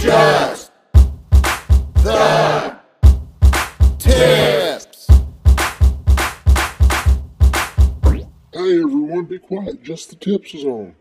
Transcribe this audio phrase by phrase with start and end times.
[0.00, 0.72] Just
[1.96, 2.78] the
[3.98, 5.06] tips.
[8.50, 9.82] Hey everyone, be quiet.
[9.82, 10.94] Just the tips is on.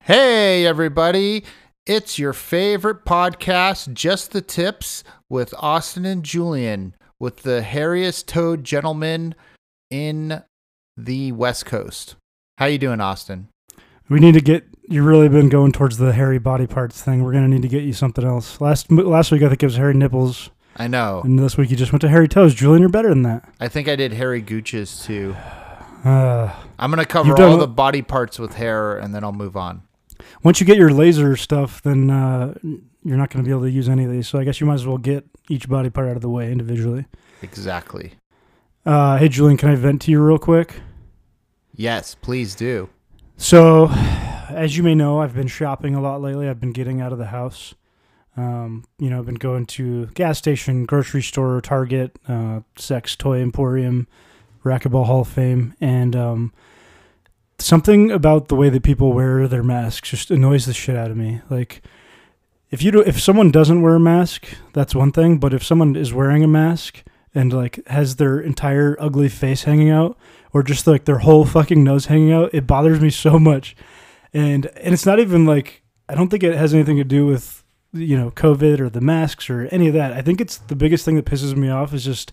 [0.00, 1.44] Hey, everybody.
[1.86, 8.62] It's your favorite podcast, Just the Tips, with Austin and Julian, with the hairiest toed
[8.62, 9.34] gentleman
[9.90, 10.42] in
[10.98, 12.16] the West Coast.
[12.58, 13.48] How you doing, Austin?
[14.10, 14.66] We need to get.
[14.88, 17.22] You really been going towards the hairy body parts thing.
[17.22, 18.60] We're gonna need to get you something else.
[18.60, 21.20] Last last week I think it was hairy nipples, I know.
[21.24, 22.54] and this week you just went to hairy toes.
[22.54, 23.48] Julian, you're better than that.
[23.60, 25.34] I think I did hairy gooches too.
[26.04, 29.56] Uh, I'm going to cover all the body parts with hair and then I'll move
[29.56, 29.82] on.
[30.42, 32.54] once you get your laser stuff, then uh,
[33.04, 34.26] you're not gonna be able to use any of these.
[34.26, 36.50] So I guess you might as well get each body part out of the way
[36.50, 37.06] individually.
[37.40, 38.14] Exactly.
[38.84, 40.80] Uh, hey Julian, can I vent to you real quick?
[41.72, 42.88] Yes, please do.
[43.36, 43.86] So,
[44.54, 46.48] as you may know, I've been shopping a lot lately.
[46.48, 47.74] I've been getting out of the house.
[48.36, 53.40] Um, you know, I've been going to gas station, grocery store, Target, uh, sex toy
[53.40, 54.06] emporium,
[54.64, 56.52] racquetball Hall of Fame, and um,
[57.58, 61.16] something about the way that people wear their masks just annoys the shit out of
[61.16, 61.42] me.
[61.50, 61.82] Like,
[62.70, 65.38] if you do, if someone doesn't wear a mask, that's one thing.
[65.38, 67.02] But if someone is wearing a mask
[67.34, 70.16] and like has their entire ugly face hanging out,
[70.54, 73.76] or just like their whole fucking nose hanging out, it bothers me so much.
[74.32, 77.64] And and it's not even like I don't think it has anything to do with
[77.92, 80.12] you know COVID or the masks or any of that.
[80.12, 82.32] I think it's the biggest thing that pisses me off is just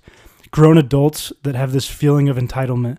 [0.52, 2.97] grown adults that have this feeling of entitlement,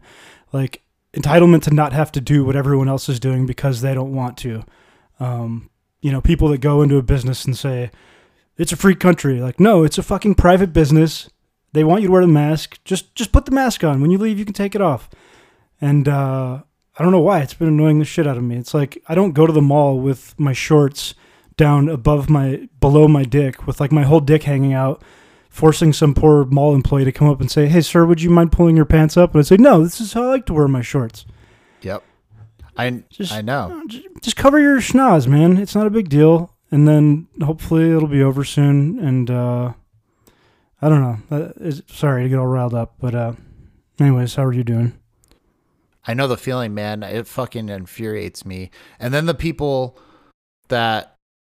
[0.53, 0.83] like
[1.15, 4.37] entitlement to not have to do what everyone else is doing because they don't want
[4.39, 4.63] to.
[5.19, 5.71] Um,
[6.01, 7.91] you know, people that go into a business and say
[8.57, 11.29] it's a free country, like no, it's a fucking private business.
[11.73, 12.79] They want you to wear the mask.
[12.85, 14.01] Just just put the mask on.
[14.01, 15.09] When you leave, you can take it off.
[15.81, 16.63] And uh,
[17.01, 18.57] I don't know why it's been annoying the shit out of me.
[18.59, 21.15] It's like I don't go to the mall with my shorts
[21.57, 25.03] down above my below my dick with like my whole dick hanging out,
[25.49, 28.53] forcing some poor mall employee to come up and say, "Hey, sir, would you mind
[28.53, 30.69] pulling your pants up?" And I say, "No, this is how I like to wear
[30.69, 31.25] my shorts.
[31.81, 32.03] Yep.
[32.77, 33.83] I Just- I know.
[34.21, 35.57] Just cover your schnoz, man.
[35.57, 38.99] It's not a big deal." And then hopefully it'll be over soon.
[38.99, 39.73] And uh,
[40.83, 41.37] I don't know.
[41.65, 43.33] Uh, sorry to get all riled up, but uh,
[43.99, 44.93] anyways, how are you doing?
[46.11, 47.05] I know the feeling, man.
[47.05, 48.73] It fucking infuriates me.
[48.99, 49.97] And then the people
[50.67, 51.15] that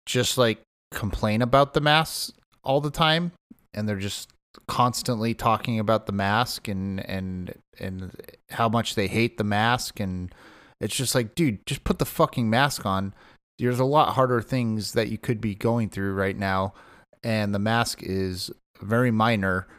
[0.05, 3.31] just like complain about the mask all the time
[3.73, 4.29] and they're just
[4.67, 8.11] constantly talking about the mask and and and
[8.49, 10.35] how much they hate the mask and
[10.81, 13.13] it's just like, dude, just put the fucking mask on.
[13.57, 16.73] There's a lot harder things that you could be going through right now
[17.23, 18.51] and the mask is
[18.81, 19.69] very minor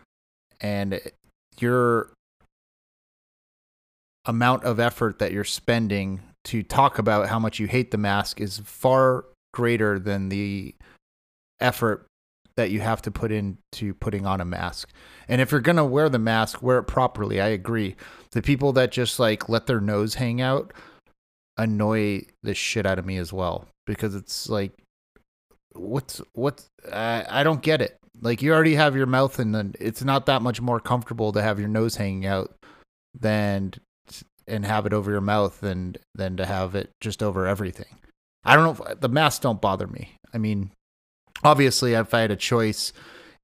[0.62, 0.99] and
[1.59, 2.15] your
[4.25, 8.41] amount of effort that you're spending to talk about how much you hate the mask
[8.41, 10.75] is far greater than the
[11.60, 12.06] effort
[12.56, 14.91] that you have to put into putting on a mask.
[15.28, 17.41] And if you're going to wear the mask, wear it properly.
[17.41, 17.97] I agree.
[18.32, 20.72] The people that just like let their nose hang out
[21.59, 24.72] annoy the shit out of me as well because it's like
[25.75, 27.99] what's what I, I don't get it.
[28.21, 31.43] Like you already have your mouth and then it's not that much more comfortable to
[31.43, 32.55] have your nose hanging out
[33.19, 33.72] than
[34.47, 37.98] and have it over your mouth than than to have it just over everything.
[38.44, 40.19] I don't know if the masks don't bother me.
[40.34, 40.72] I mean,
[41.44, 42.92] obviously if I had a choice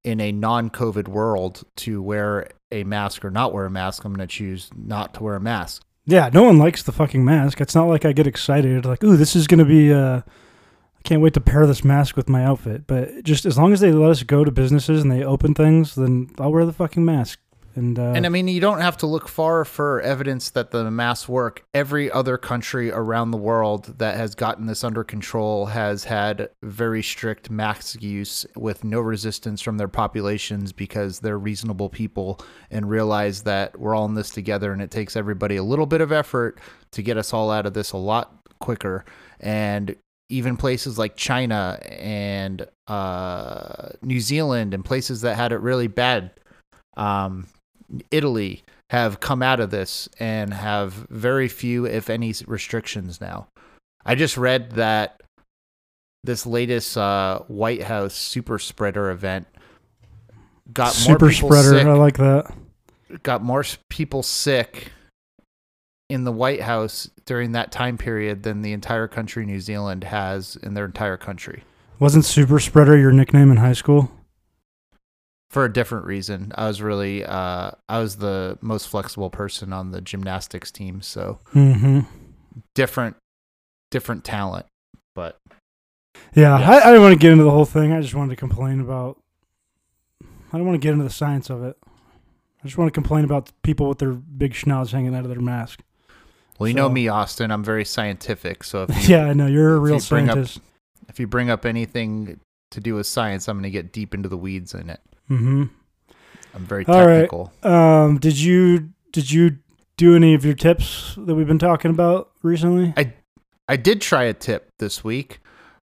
[0.03, 4.27] in a non-COVID world to wear a mask or not wear a mask, I'm going
[4.27, 5.83] to choose not to wear a mask.
[6.05, 7.61] Yeah, no one likes the fucking mask.
[7.61, 11.01] It's not like I get excited like, "Ooh, this is going to be uh I
[11.03, 13.91] can't wait to pair this mask with my outfit." But just as long as they
[13.91, 17.39] let us go to businesses and they open things, then I'll wear the fucking mask.
[17.75, 20.89] And uh And I mean, you don't have to look far for evidence that the
[20.89, 21.63] mass work.
[21.73, 27.03] Every other country around the world that has gotten this under control has had very
[27.03, 32.39] strict mask use with no resistance from their populations because they're reasonable people
[32.71, 36.01] and realize that we're all in this together and it takes everybody a little bit
[36.01, 36.59] of effort
[36.91, 39.05] to get us all out of this a lot quicker.
[39.39, 39.95] And
[40.29, 46.31] even places like China and uh, New Zealand and places that had it really bad.
[46.95, 47.47] Um,
[48.11, 53.47] Italy have come out of this and have very few, if any, restrictions now.
[54.05, 55.21] I just read that
[56.23, 59.47] this latest uh, White House super spreader event
[60.73, 62.53] got super more people spreader, sick, I like that.
[63.23, 64.91] got more people sick
[66.09, 70.55] in the White House during that time period than the entire country New Zealand has
[70.57, 71.63] in their entire country.
[71.99, 74.11] Wasn't super spreader your nickname in high school?
[75.49, 76.51] For a different reason.
[76.55, 81.39] I was really uh, I was the most flexible person on the gymnastics team, so
[81.53, 82.01] Mm-hmm.
[82.75, 83.15] different
[83.91, 84.67] different talent.
[85.15, 85.39] But
[86.35, 86.55] Yeah.
[86.55, 87.91] I, I didn't want to get into the whole thing.
[87.91, 89.17] I just wanted to complain about.
[90.51, 91.77] I don't want to get into the science of it.
[92.61, 95.39] I just want to complain about people with their big schnoz hanging out of their
[95.41, 95.81] mask.
[96.59, 97.51] Well, you know me, Austin.
[97.51, 98.63] I'm very scientific.
[98.63, 100.59] So if you, Yeah, I know you're a real you bring up- scientist.
[101.07, 102.39] if you bring up anything
[102.71, 104.99] to do with science, I'm going to get deep into the weeds in it.
[105.29, 105.63] Hmm
[106.53, 107.29] I'm very All right.
[107.29, 107.53] technical.
[107.63, 109.59] Um, did you did you
[109.97, 112.93] do any of your tips that we've been talking about recently?
[112.97, 113.13] I
[113.67, 115.39] I did try a tip this week.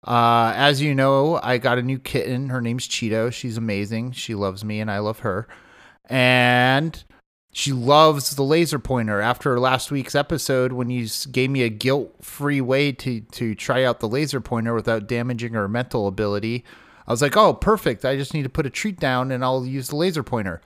[0.05, 2.49] Uh, as you know, I got a new kitten.
[2.49, 3.31] Her name's Cheeto.
[3.31, 4.13] She's amazing.
[4.13, 5.47] She loves me and I love her.
[6.05, 7.01] And
[7.53, 9.21] she loves the laser pointer.
[9.21, 13.83] After last week's episode, when you gave me a guilt free way to, to try
[13.83, 16.65] out the laser pointer without damaging her mental ability,
[17.07, 18.05] I was like, oh, perfect.
[18.05, 20.61] I just need to put a treat down and I'll use the laser pointer.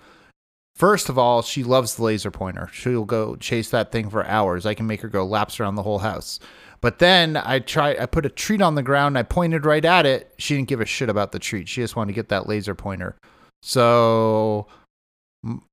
[0.76, 2.70] First of all, she loves the laser pointer.
[2.72, 4.66] She'll go chase that thing for hours.
[4.66, 6.40] I can make her go laps around the whole house.
[6.82, 8.00] But then I tried.
[8.00, 9.18] I put a treat on the ground.
[9.18, 10.32] I pointed right at it.
[10.38, 11.68] She didn't give a shit about the treat.
[11.68, 13.16] She just wanted to get that laser pointer.
[13.64, 14.68] So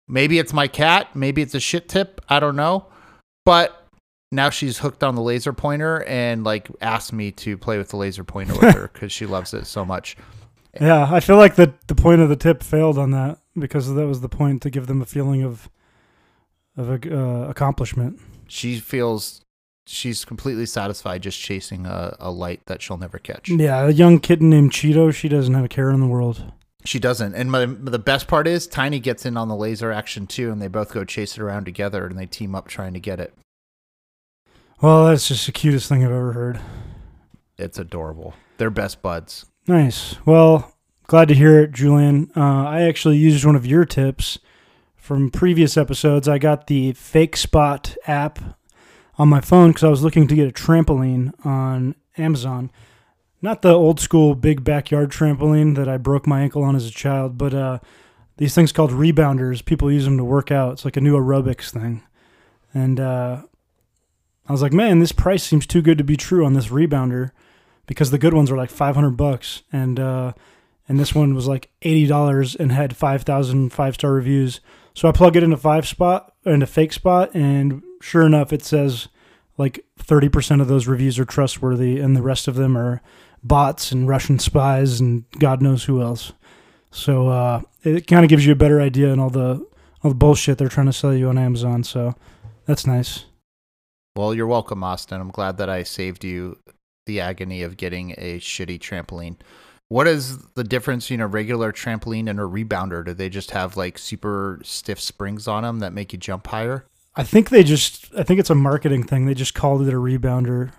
[0.09, 1.15] maybe it's my cat.
[1.15, 2.23] Maybe it's a shit tip.
[2.31, 2.87] I don't know.
[3.45, 3.87] But
[4.33, 7.97] now she's hooked on the laser pointer and like asked me to play with the
[7.97, 10.17] laser pointer with her because she loves it so much.
[10.81, 14.07] Yeah, I feel like the the point of the tip failed on that because that
[14.07, 15.69] was the point to give them a feeling of
[16.77, 18.21] of a, uh, accomplishment.
[18.49, 19.43] She feels
[19.87, 23.49] she's completely satisfied just chasing a, a light that she'll never catch.
[23.49, 25.15] Yeah, a young kitten named Cheeto.
[25.15, 26.53] She doesn't have a care in the world.
[26.85, 27.35] She doesn't.
[27.35, 30.61] And my, the best part is Tiny gets in on the laser action too, and
[30.61, 33.33] they both go chase it around together and they team up trying to get it.
[34.83, 36.61] Well, that's just the cutest thing I've ever heard.
[37.57, 38.35] It's adorable.
[38.59, 39.47] They're best buds.
[39.67, 40.17] Nice.
[40.27, 40.75] Well,
[41.07, 42.31] glad to hear it, Julian.
[42.37, 44.39] Uh, I actually used one of your tips
[44.95, 46.29] from previous episodes.
[46.29, 48.39] I got the Fakespot app
[49.17, 52.71] on my phone because I was looking to get a trampoline on Amazon.
[53.41, 56.91] Not the old school big backyard trampoline that I broke my ankle on as a
[56.91, 57.79] child, but uh,
[58.37, 59.65] these things called rebounders.
[59.65, 60.75] People use them to work out.
[60.75, 62.03] It's like a new aerobics thing.
[62.75, 63.43] And uh,
[64.47, 67.31] I was like, man, this price seems too good to be true on this rebounder
[67.87, 70.33] because the good ones are like 500 bucks and uh
[70.87, 74.61] and this one was like $80 and had 5000 five-star reviews.
[74.95, 79.09] So i plug it into five spot into Fakespot and sure enough it says
[79.57, 83.01] like 30% of those reviews are trustworthy and the rest of them are
[83.43, 86.33] bots and russian spies and god knows who else.
[86.91, 89.67] So uh it kind of gives you a better idea and all the
[90.03, 92.15] all the bullshit they're trying to sell you on amazon so
[92.67, 93.27] that's nice.
[94.17, 95.21] Well, you're welcome, Austin.
[95.21, 96.57] I'm glad that I saved you
[97.07, 99.37] the agony of getting a shitty trampoline.
[99.89, 103.05] What is the difference between a regular trampoline and a rebounder?
[103.05, 106.87] Do they just have like super stiff springs on them that make you jump higher?
[107.15, 109.27] I think they just I think it's a marketing thing.
[109.27, 110.73] They just called it a rebounder.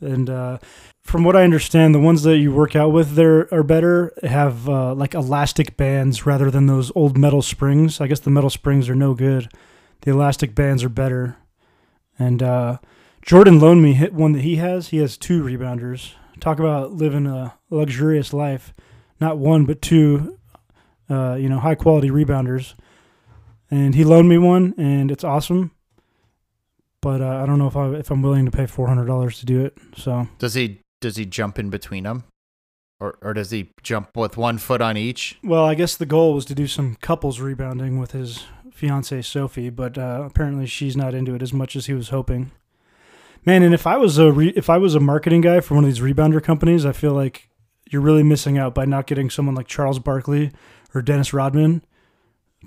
[0.00, 0.58] And uh,
[1.02, 4.68] from what I understand, the ones that you work out with there are better have
[4.68, 8.00] uh, like elastic bands rather than those old metal springs.
[8.00, 9.48] I guess the metal springs are no good.
[10.00, 11.36] The elastic bands are better.
[12.18, 12.78] And uh,
[13.22, 14.88] Jordan loaned me hit one that he has.
[14.88, 16.12] He has two rebounders.
[16.40, 18.74] Talk about living a luxurious life.
[19.20, 20.38] Not one, but two.
[21.08, 22.74] Uh, you know, high quality rebounders
[23.72, 25.70] and he loaned me one, and it's awesome.
[27.00, 29.40] But uh, I don't know if I if I'm willing to pay four hundred dollars
[29.40, 29.76] to do it.
[29.96, 32.24] So Does he does he jump in between them?
[33.00, 35.38] Or or does he jump with one foot on each?
[35.42, 39.70] well, I guess the goal was to do some couples rebounding with his fiance Sophie,
[39.70, 42.52] but uh, apparently she's not into it as much as he was hoping.
[43.44, 45.84] Man, and if I was a re- if I was a marketing guy for one
[45.84, 47.48] of these rebounder companies, I feel like
[47.90, 50.52] you're really missing out by not getting someone like Charles Barkley
[50.94, 51.84] or Dennis Rodman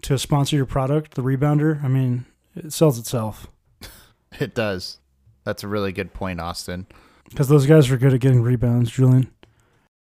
[0.02, 1.84] to sponsor your product, the rebounder.
[1.84, 3.48] I mean, it sells itself
[4.40, 5.00] It does.
[5.46, 6.88] That's a really good point, Austin.
[7.30, 9.32] because those guys are good at getting rebounds, Julian.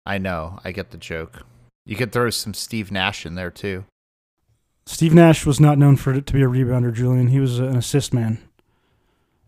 [0.06, 0.60] I know.
[0.64, 1.44] I get the joke.
[1.86, 3.84] You could throw some Steve Nash in there too.
[4.86, 7.28] Steve Nash was not known for it to be a rebounder, Julian.
[7.28, 8.40] He was an assist man.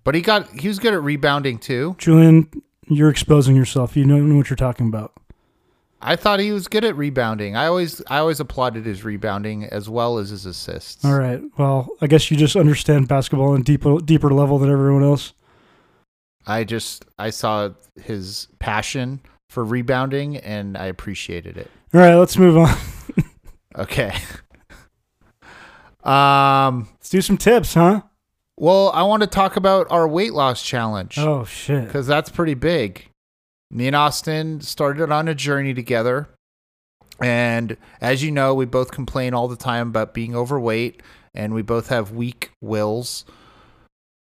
[0.06, 1.96] But he got he was good at rebounding too.
[1.98, 2.50] Julian,
[2.88, 3.98] you're exposing yourself.
[3.98, 5.12] You don't know what you're talking about.
[6.00, 7.56] I thought he was good at rebounding.
[7.56, 11.04] I always I always applauded his rebounding as well as his assists.
[11.04, 11.42] All right.
[11.58, 15.34] Well, I guess you just understand basketball on a deeper deeper level than everyone else.
[16.46, 21.72] I just I saw his passion for rebounding and I appreciated it.
[21.94, 22.74] All right, let's move on.
[23.78, 24.16] Okay.
[26.06, 28.04] um Let's do some tips, huh?
[28.58, 31.18] Well, I want to talk about our weight loss challenge.
[31.18, 31.86] Oh shit.
[31.86, 33.10] because that's pretty big.
[33.72, 36.30] Me and Austin started on a journey together.
[37.22, 41.02] And as you know, we both complain all the time about being overweight
[41.34, 43.26] and we both have weak wills.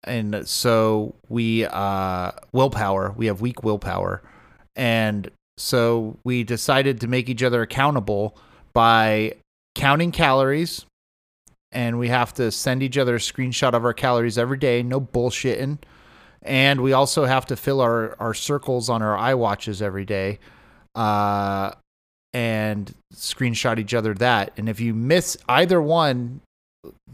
[0.03, 4.21] And so we, uh, willpower, we have weak willpower.
[4.75, 8.35] And So we decided to make each other accountable
[8.73, 9.35] by
[9.75, 10.85] counting calories,
[11.73, 14.83] and we have to send each other a screenshot of our calories every day.
[14.83, 15.79] No bullshitting.
[16.41, 20.39] And we also have to fill our, our circles on our iWatches every day
[20.95, 21.71] uh,
[22.33, 24.51] and screenshot each other that.
[24.57, 26.41] And if you miss either one,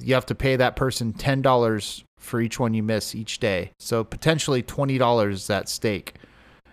[0.02, 3.72] you have to pay that person $10 for each one you miss each day.
[3.80, 6.16] So potentially $20 is at stake.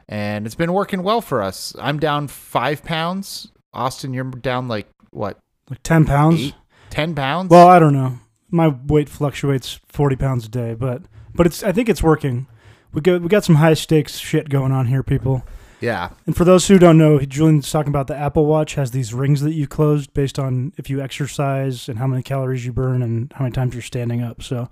[0.08, 1.74] And it's been working well for us.
[1.78, 3.52] I'm down five pounds.
[3.74, 5.38] Austin, you're down like what,
[5.68, 6.40] Like 10 pounds?
[6.40, 6.54] eight,
[6.90, 7.50] 10 pounds?
[7.50, 8.18] Well, I don't know.
[8.50, 11.02] My weight fluctuates 40 pounds a day, but
[11.34, 12.46] but it's I think it's working.
[12.92, 15.44] We got we got some high stakes shit going on here, people.
[15.80, 16.10] yeah.
[16.26, 19.40] And for those who don't know, Julian's talking about the Apple Watch has these rings
[19.42, 23.32] that you closed based on if you exercise and how many calories you burn and
[23.34, 24.42] how many times you're standing up.
[24.42, 24.68] So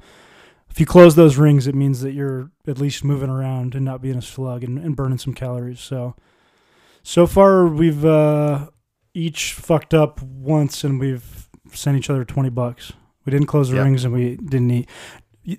[0.70, 4.00] if you close those rings, it means that you're at least moving around and not
[4.00, 5.80] being a slug and, and burning some calories.
[5.80, 6.14] So
[7.02, 8.70] so far we've uh,
[9.12, 12.92] each fucked up once and we've sent each other twenty bucks.
[13.24, 13.84] We didn't close the Yep.
[13.84, 14.88] rings and we didn't eat.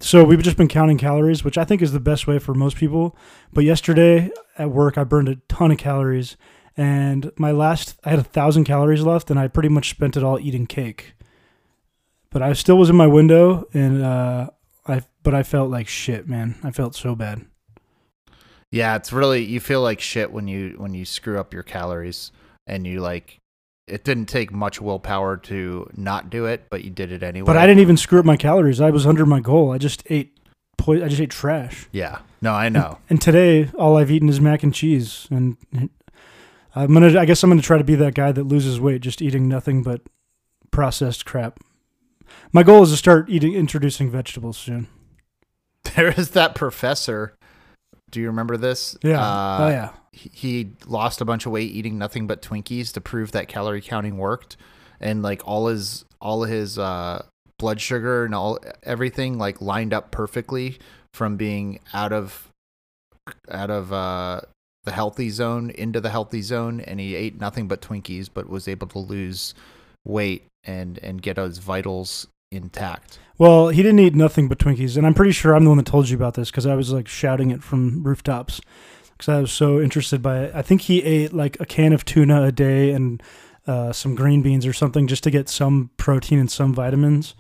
[0.04, 2.76] So we've just been counting calories, which I think is the best way for most
[2.78, 3.16] people.
[3.54, 6.38] But yesterday at work, I burned a ton of calories,
[6.76, 10.24] and my last I had a thousand calories left, and I pretty much spent it
[10.24, 11.14] all eating cake.
[12.32, 14.50] But I still was in my window, and uh,
[14.88, 16.56] I but I felt like shit, man.
[16.64, 17.46] I felt so bad.
[18.72, 22.32] Yeah, it's really you feel like shit when you when you screw up your calories
[22.68, 23.40] and you like
[23.88, 27.46] it didn't take much willpower to not do it, but you did it anyway.
[27.46, 28.82] But I didn't even screw up my calories.
[28.82, 29.72] I was under my goal.
[29.72, 30.38] I just ate,
[30.78, 31.88] po- I just ate trash.
[31.92, 32.20] Yeah.
[32.42, 33.00] No, I know.
[33.10, 35.58] And today, all I've eaten is mac and cheese, and
[36.76, 37.20] I'm gonna.
[37.20, 39.82] I guess I'm gonna try to be that guy that loses weight just eating nothing
[39.84, 40.02] but
[40.72, 41.60] processed crap.
[42.52, 44.88] My goal is to start eating, introducing vegetables soon.
[45.96, 47.38] There is that professor.
[48.12, 48.98] Do you remember this?
[49.04, 49.20] Yeah.
[49.22, 49.90] Uh, oh yeah.
[50.12, 53.82] he- He lost a bunch of weight eating nothing but Twinkies to prove that calorie
[53.82, 54.58] counting worked,
[55.00, 57.26] and like all his all his uh,
[57.60, 60.78] blood sugar and all everything like lined up perfectly
[61.14, 62.50] from being out of
[63.50, 64.42] out of uh,
[64.84, 68.68] the healthy zone into the healthy zone, and he ate nothing but Twinkies, but was
[68.68, 69.54] able to lose
[70.06, 73.20] weight and and get his vitals intact.
[73.38, 75.86] Well, he didn't eat nothing but Twinkies, and I'm pretty sure I'm the one that
[75.86, 78.62] told you about this because I was like shouting it from rooftops
[79.12, 80.56] because I was so interested by it.
[80.56, 83.22] I think he ate like a can of tuna a day and
[83.68, 87.36] uh, some green beans or something just to get some protein and some vitamins.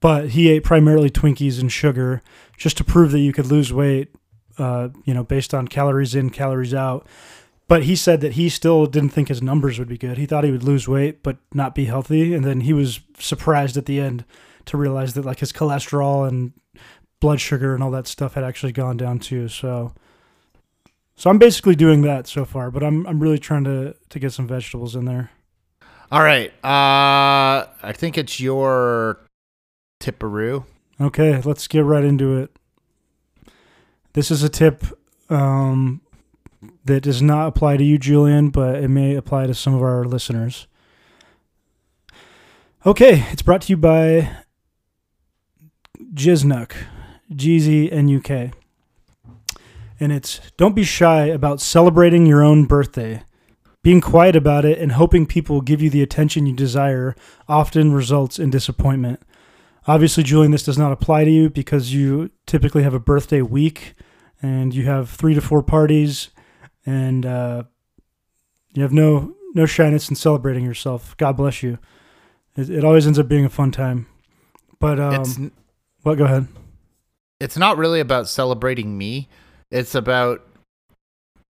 [0.00, 2.22] But he ate primarily Twinkies and sugar
[2.56, 4.12] just to prove that you could lose weight,
[4.58, 7.06] uh, you know, based on calories in, calories out.
[7.68, 10.18] But he said that he still didn't think his numbers would be good.
[10.18, 13.76] He thought he would lose weight but not be healthy, and then he was surprised
[13.76, 14.24] at the end
[14.66, 16.52] to realize that like his cholesterol and
[17.20, 19.48] blood sugar and all that stuff had actually gone down too.
[19.48, 19.92] So,
[21.16, 24.32] so I'm basically doing that so far, but I'm I'm really trying to to get
[24.32, 25.30] some vegetables in there.
[26.10, 26.50] All right.
[26.62, 29.18] Uh, I think it's your
[30.00, 30.64] tipperoo.
[31.00, 32.50] Okay, let's get right into it.
[34.12, 34.84] This is a tip
[35.30, 36.02] um,
[36.84, 40.04] that does not apply to you, Julian, but it may apply to some of our
[40.04, 40.66] listeners.
[42.84, 44.30] Okay, it's brought to you by
[46.14, 46.74] Jiznuk,
[47.32, 48.54] Jeezy and UK.
[50.00, 53.22] And it's don't be shy about celebrating your own birthday.
[53.82, 57.16] Being quiet about it and hoping people give you the attention you desire
[57.48, 59.20] often results in disappointment.
[59.86, 63.94] Obviously, Julian, this does not apply to you because you typically have a birthday week
[64.40, 66.30] and you have three to four parties
[66.86, 67.64] and uh,
[68.72, 71.16] you have no no shyness in celebrating yourself.
[71.16, 71.78] God bless you.
[72.56, 74.06] It, it always ends up being a fun time.
[74.78, 75.52] But um,
[76.02, 76.18] what?
[76.18, 76.46] Go ahead.
[77.40, 79.28] it's not really about celebrating me.
[79.70, 80.46] It's about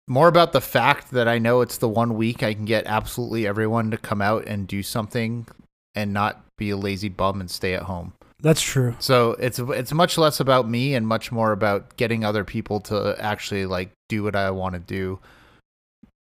[0.07, 3.45] more about the fact that I know it's the one week I can get absolutely
[3.45, 5.47] everyone to come out and do something
[5.95, 8.13] and not be a lazy bum and stay at home.
[8.41, 8.95] That's true.
[8.99, 13.15] So it's it's much less about me and much more about getting other people to
[13.19, 15.19] actually like do what I want to do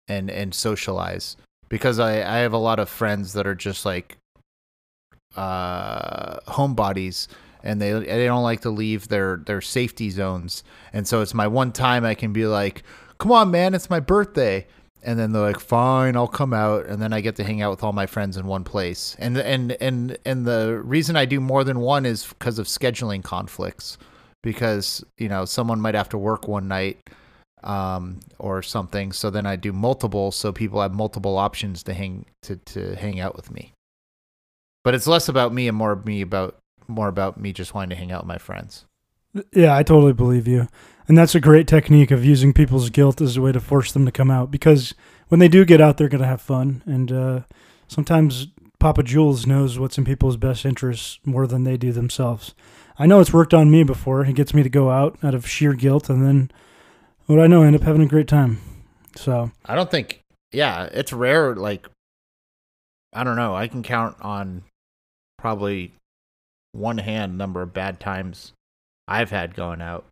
[0.09, 1.37] and and socialize
[1.69, 4.17] because I I have a lot of friends that are just like
[5.37, 7.29] uh homebodies
[7.67, 10.63] and they they don't like to leave their their safety zones.
[10.93, 12.85] And so it's my one time I can be like
[13.19, 14.67] come on man it's my birthday.
[15.03, 16.87] And then they're like fine I'll come out.
[16.87, 19.17] And then I get to hang out with all my friends in one place.
[19.19, 23.23] And and and and the reason I do more than one is because of scheduling
[23.23, 23.99] conflicts.
[24.43, 26.99] Because you know someone might have to work one night
[27.65, 29.13] um or something.
[29.13, 33.19] So then I do multiple so people have multiple options to hang to to hang
[33.19, 33.73] out with me.
[34.85, 36.57] But it's less about me and more me about
[36.89, 38.85] more about me just wanting to hang out with my friends
[39.53, 40.69] Yeah, I totally believe you.
[41.09, 44.05] And that's a great technique of using people's guilt as a way to force them
[44.07, 44.95] to come out because
[45.29, 47.41] when they do get out, they're gonna have fun, and uh,
[47.89, 52.55] sometimes Papa Jules knows what's in people's best interests more than they do themselves.
[52.99, 54.25] I know it's worked on me before.
[54.25, 56.51] He gets me to go out out of sheer guilt, and then
[57.27, 58.61] what I know, I end up having a great time.
[59.17, 60.21] So I don't think.
[60.53, 61.55] Yeah, it's rare.
[61.55, 61.89] Like,
[63.13, 63.55] I don't know.
[63.55, 64.63] I can count on
[65.39, 65.93] probably
[66.77, 68.53] one hand number of bad times
[69.09, 70.07] I've had going out.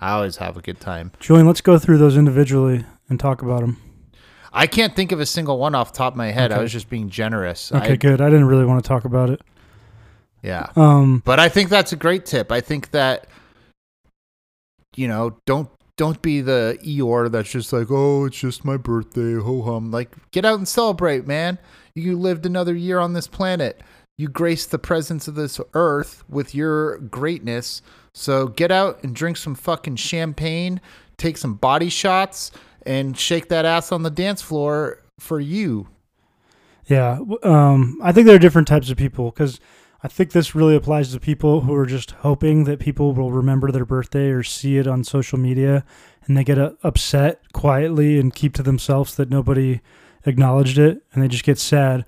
[0.00, 1.12] I always have a good time.
[1.20, 3.78] Julian, let's go through those individually and talk about them.
[4.52, 6.52] I can't think of a single one off the top of my head.
[6.52, 7.72] I was just being generous.
[7.72, 8.20] Okay, I, good.
[8.20, 9.40] I didn't really want to talk about it.
[10.42, 10.70] yeah.
[10.76, 12.52] Um, But I think that's a great tip.
[12.52, 13.26] I think that
[14.96, 19.34] you know, don't don't be the Eeyore that's just like, oh, it's just my birthday,
[19.34, 19.90] ho hum.
[19.90, 21.58] Like, get out and celebrate, man.
[21.94, 23.80] You lived another year on this planet.
[24.18, 27.82] You grace the presence of this earth with your greatness.
[28.14, 30.80] So get out and drink some fucking champagne,
[31.16, 32.52] take some body shots,
[32.84, 35.88] and shake that ass on the dance floor for you.
[36.86, 39.60] Yeah, um, I think there are different types of people because
[40.02, 43.70] I think this really applies to people who are just hoping that people will remember
[43.70, 45.84] their birthday or see it on social media,
[46.26, 49.80] and they get uh, upset quietly and keep to themselves that nobody
[50.26, 52.04] acknowledged it, and they just get sad.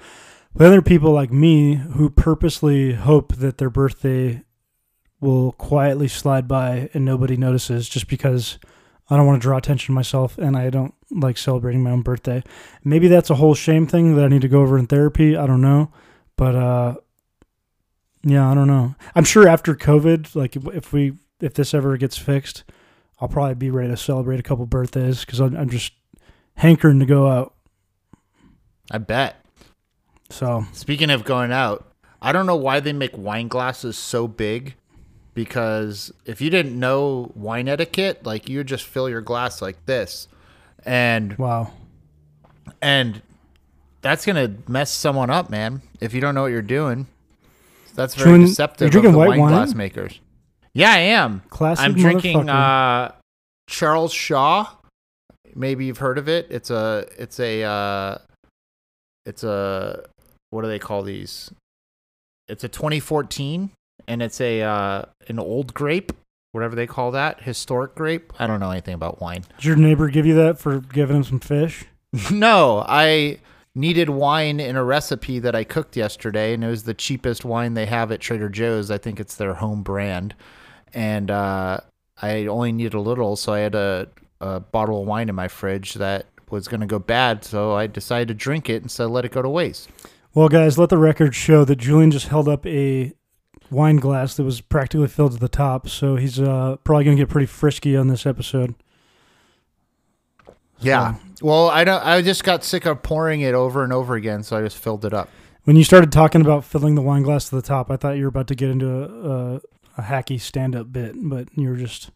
[0.55, 4.43] But other people like me who purposely hope that their birthday
[5.21, 8.59] will quietly slide by and nobody notices just because
[9.11, 12.03] I don't want to draw attention to myself and I don't like celebrating my own
[12.03, 12.43] birthday
[12.85, 15.37] maybe that's a whole shame thing that I need to go over in therapy.
[15.37, 15.91] I don't know,
[16.37, 16.95] but uh,
[18.23, 18.95] yeah, I don't know.
[19.15, 22.65] I'm sure after COVID, like if, we if this ever gets fixed,
[23.21, 25.93] I'll probably be ready to celebrate a couple birthdays because I'm, I'm just
[26.57, 27.55] hankering to go out.
[28.91, 29.44] I bet.
[30.31, 31.87] So Speaking of going out,
[32.21, 34.75] I don't know why they make wine glasses so big.
[35.35, 39.85] Because if you didn't know wine etiquette, like you would just fill your glass like
[39.85, 40.29] this,
[40.87, 41.73] and wow,
[42.81, 43.21] and
[44.01, 45.83] that's gonna mess someone up, man.
[46.01, 47.09] If you don't know what you're doing,
[47.97, 48.85] that's very Julian, deceptive.
[48.87, 49.51] you're drinking of the white wine, wine?
[49.51, 50.21] glass makers.
[50.73, 51.43] Yeah, I am.
[51.51, 53.13] classic I'm drinking uh,
[53.67, 54.69] Charles Shaw.
[55.57, 56.47] Maybe you've heard of it.
[56.49, 58.19] It's a it's a uh,
[59.27, 60.05] it's a
[60.55, 61.51] what do they call these?
[62.49, 63.71] It's a 2014,
[64.07, 66.13] and it's a uh, an old grape,
[66.53, 68.33] whatever they call that, historic grape.
[68.39, 69.45] I don't know anything about wine.
[69.57, 71.87] Did your neighbor give you that for giving him some fish?
[72.31, 73.41] no, I
[73.75, 77.75] needed wine in a recipe that I cooked yesterday, and it was the cheapest wine
[77.75, 78.91] they have at Trader Joe's.
[78.91, 80.37] I think it's their home brand,
[80.93, 81.81] and uh,
[82.23, 84.09] I only needed a little, so I had a,
[84.41, 87.45] a bottle of wine in my fridge that was going to go bad.
[87.45, 89.89] So I decided to drink it instead of let it go to waste.
[90.35, 93.13] Well, guys, let the record show that Julian just held up a
[93.71, 95.89] wine glass that was practically filled to the top.
[95.89, 98.75] So he's uh, probably gonna get pretty frisky on this episode.
[100.81, 101.15] Yeah.
[101.41, 102.05] Well, I don't.
[102.05, 105.05] I just got sick of pouring it over and over again, so I just filled
[105.05, 105.29] it up.
[105.65, 108.25] When you started talking about filling the wine glass to the top, I thought you
[108.25, 109.61] were about to get into a, a,
[109.99, 112.11] a hacky stand-up bit, but you were just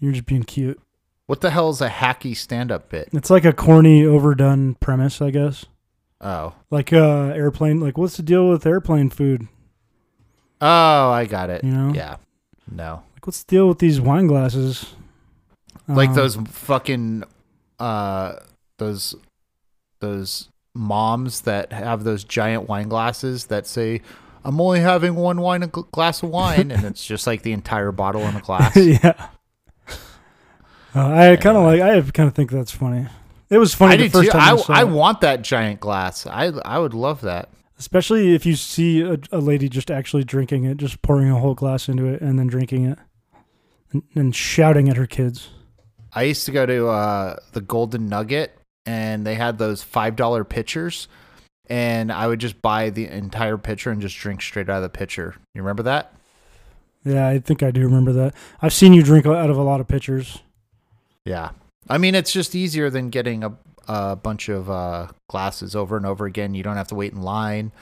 [0.00, 0.80] you're just being cute.
[1.26, 3.10] What the hell is a hacky stand-up bit?
[3.12, 5.66] It's like a corny, overdone premise, I guess.
[6.22, 7.80] Oh, Like uh, airplane.
[7.80, 9.48] Like, what's the deal with airplane food?
[10.60, 11.64] oh, I got it.
[11.64, 11.92] You know?
[11.92, 12.16] Yeah.
[12.70, 13.02] No.
[13.14, 14.94] Like, what's the deal with these wine glasses?
[15.88, 17.24] like Um, those fucking
[17.80, 18.34] uh
[18.78, 19.16] those
[20.00, 24.00] those moms that have those giant wine glasses that say
[24.44, 27.52] i'm only having one wine a gl- glass of wine and it's just like the
[27.52, 29.28] entire bottle in a glass yeah.
[30.94, 31.80] Uh, I kind of like.
[31.80, 33.06] I kind of think that's funny.
[33.52, 36.26] It was funny i the first too time I, I, I want that giant glass
[36.26, 40.64] i i would love that especially if you see a, a lady just actually drinking
[40.64, 42.98] it, just pouring a whole glass into it and then drinking it,
[43.90, 45.50] and, and shouting at her kids.
[46.14, 50.44] i used to go to uh the golden nugget and they had those five dollar
[50.44, 51.08] pitchers
[51.66, 54.88] and i would just buy the entire pitcher and just drink straight out of the
[54.88, 56.14] pitcher you remember that
[57.04, 58.34] Yeah, I think I do remember that.
[58.62, 60.38] I've seen you drink out of a lot of pitchers.
[61.24, 61.50] Yeah.
[61.88, 63.52] I mean, it's just easier than getting a,
[63.88, 66.54] a bunch of uh, glasses over and over again.
[66.54, 67.72] You don't have to wait in line.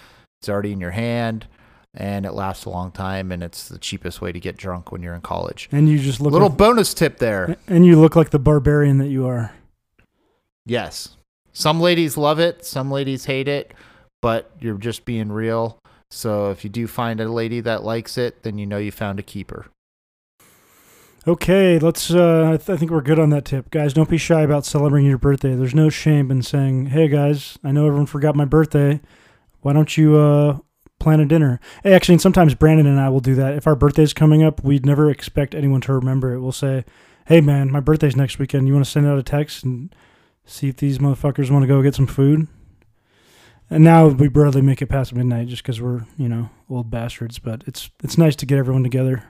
[0.40, 1.46] It's already in your hand
[1.94, 3.30] and it lasts a long time.
[3.30, 5.68] And it's the cheapest way to get drunk when you're in college.
[5.70, 7.56] And you just look Little like, bonus tip there.
[7.66, 9.52] and you look like the barbarian that you are.
[10.66, 11.16] Yes.
[11.52, 13.74] Some ladies love it, some ladies hate it,
[14.22, 15.78] but you're just being real.
[16.10, 19.18] So if you do find a lady that likes it, then you know you found
[19.18, 19.66] a keeper.
[21.28, 22.10] Okay, let's.
[22.10, 23.92] Uh, I, th- I think we're good on that tip, guys.
[23.92, 25.54] Don't be shy about celebrating your birthday.
[25.54, 29.00] There's no shame in saying, "Hey, guys, I know everyone forgot my birthday.
[29.60, 30.58] Why don't you uh,
[30.98, 33.52] plan a dinner?" Hey, actually, sometimes Brandon and I will do that.
[33.54, 36.40] If our birthday's coming up, we'd never expect anyone to remember it.
[36.40, 36.86] We'll say,
[37.26, 38.66] "Hey, man, my birthday's next weekend.
[38.66, 39.94] You want to send out a text and
[40.46, 42.48] see if these motherfuckers want to go get some food.
[43.68, 47.38] And now we barely make it past midnight just because we're you know old bastards.
[47.38, 49.24] But it's it's nice to get everyone together.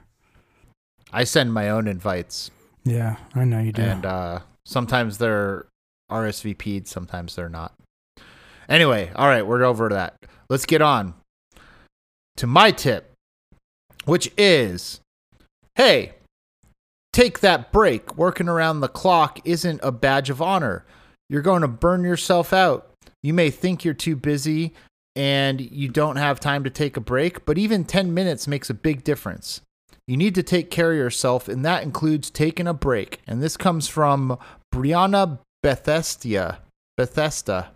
[1.13, 2.51] I send my own invites,
[2.83, 3.81] Yeah, I know you do.
[3.81, 5.65] and uh, sometimes they're
[6.11, 7.73] RSVP'd, sometimes they're not.
[8.69, 10.15] Anyway, all right, we're over that.
[10.49, 11.13] Let's get on
[12.37, 13.11] to my tip,
[14.05, 14.99] which is
[15.75, 16.13] hey,
[17.13, 18.17] take that break.
[18.17, 20.85] Working around the clock isn't a badge of honor.
[21.29, 22.89] You're going to burn yourself out.
[23.23, 24.73] You may think you're too busy
[25.15, 28.73] and you don't have time to take a break, but even 10 minutes makes a
[28.73, 29.61] big difference.
[30.07, 33.19] You need to take care of yourself, and that includes taking a break.
[33.27, 34.37] And this comes from
[34.73, 36.59] Brianna Bethesda.
[36.97, 37.71] Bethesda.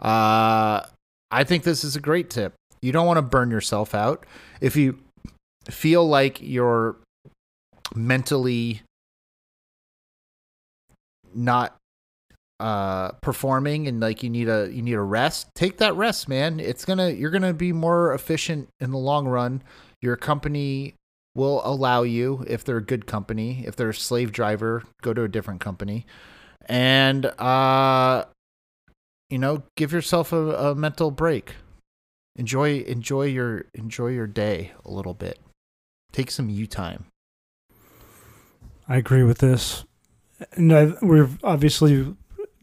[0.00, 0.82] Uh,
[1.30, 2.54] I think this is a great tip.
[2.82, 4.26] You don't want to burn yourself out.
[4.60, 4.98] If you
[5.70, 6.96] feel like you're
[7.94, 8.82] mentally
[11.34, 11.76] not
[12.60, 16.60] uh performing and like you need a you need a rest take that rest man
[16.60, 19.60] it's gonna you're gonna be more efficient in the long run
[20.00, 20.94] your company
[21.34, 25.22] will allow you if they're a good company if they're a slave driver go to
[25.22, 26.06] a different company
[26.66, 28.24] and uh
[29.30, 31.56] you know give yourself a, a mental break
[32.36, 35.38] enjoy enjoy your enjoy your day a little bit
[36.12, 37.06] take some you time
[38.88, 39.84] I agree with this.
[40.52, 42.14] And I, we've obviously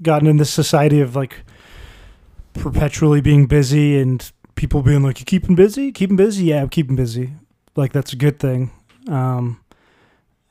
[0.01, 1.43] gotten in this society of like
[2.53, 5.91] perpetually being busy and people being like, "You keeping busy?
[5.91, 6.45] Keeping busy?
[6.45, 7.33] Yeah, I'm keeping busy."
[7.75, 8.71] Like that's a good thing.
[9.07, 9.61] Um,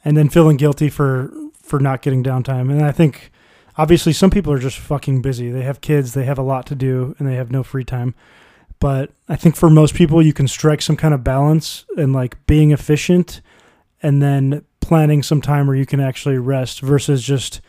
[0.04, 2.70] and then feeling guilty for for not getting downtime.
[2.70, 3.30] And I think
[3.76, 5.50] obviously some people are just fucking busy.
[5.50, 8.14] They have kids, they have a lot to do, and they have no free time.
[8.80, 12.44] But I think for most people, you can strike some kind of balance and like
[12.46, 13.42] being efficient,
[14.02, 17.60] and then planning some time where you can actually rest versus just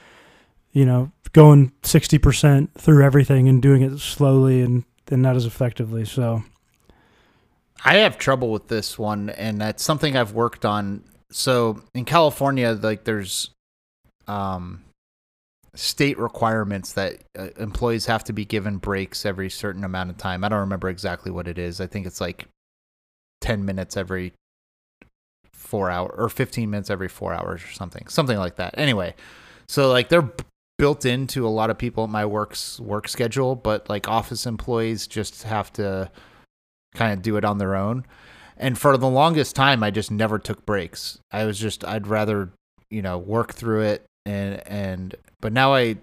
[0.72, 6.04] you know going 60% through everything and doing it slowly and, and not as effectively
[6.04, 6.44] so
[7.84, 11.04] I have trouble with this one, and that's something I've worked on.
[11.32, 13.50] So in California, like there's
[14.28, 14.84] um,
[15.74, 20.44] state requirements that uh, employees have to be given breaks every certain amount of time.
[20.44, 21.82] I don't remember exactly what it is.
[21.82, 22.48] I think it's like
[23.40, 24.34] ten minutes every
[25.54, 28.76] four hour or fifteen minutes every four hours or something, something like that.
[28.78, 29.16] Anyway,
[29.68, 30.30] so like they're
[30.78, 35.08] built into a lot of people at my work's work schedule, but like office employees
[35.08, 36.12] just have to
[36.94, 38.06] kind of do it on their own.
[38.58, 41.20] And for the longest time, I just never took breaks.
[41.32, 42.50] I was just I'd rather
[42.90, 45.98] you know work through it and and but now I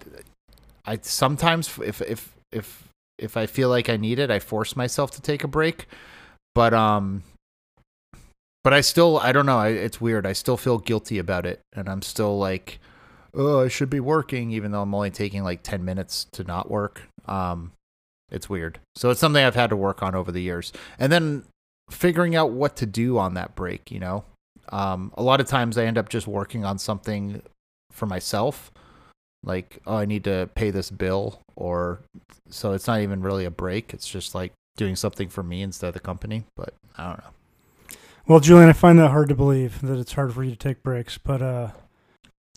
[0.85, 5.11] I sometimes if if if if I feel like I need it, I force myself
[5.13, 5.87] to take a break.
[6.55, 7.23] But um
[8.65, 10.27] but I still I don't know, I, it's weird.
[10.27, 12.81] I still feel guilty about it and I'm still like
[13.35, 16.71] oh, I should be working even though I'm only taking like 10 minutes to not
[16.71, 17.03] work.
[17.27, 17.73] Um
[18.31, 18.79] it's weird.
[18.95, 20.73] So it's something I've had to work on over the years.
[20.99, 21.45] And then
[21.91, 24.25] figuring out what to do on that break, you know.
[24.71, 27.41] Um, a lot of times I end up just working on something
[27.91, 28.71] for myself,
[29.43, 32.01] like oh I need to pay this bill, or
[32.51, 33.95] so it's not even really a break.
[33.95, 36.45] It's just like doing something for me instead of the company.
[36.55, 37.97] But I don't know.
[38.27, 40.83] well julian i find that hard to believe that it's hard for you to take
[40.83, 41.71] breaks but uh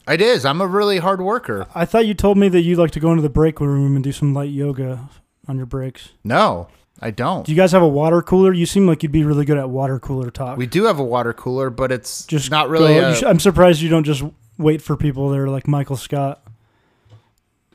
[0.09, 0.43] It is.
[0.45, 1.65] I'm a really hard worker.
[1.73, 4.03] i thought you told me that you like to go into the break room and
[4.03, 5.09] do some light yoga
[5.47, 6.67] on your breaks No,
[6.99, 7.45] I don't.
[7.45, 9.69] do you guys have a water cooler you seem like you'd be really good at
[9.69, 12.93] water cooler talk We do have a water cooler, but it's just not really.
[12.95, 14.23] go- a- sh- i'm surprised you don't just
[14.57, 16.43] wait for people that are like michael scott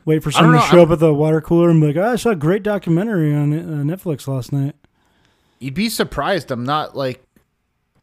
[0.04, 1.96] wait for someone to know, show I'm- up at the water cooler and be like
[1.96, 4.74] oh, i saw a great documentary on uh, netflix last night
[5.58, 6.50] you'd be surprised.
[6.50, 7.22] I'm not like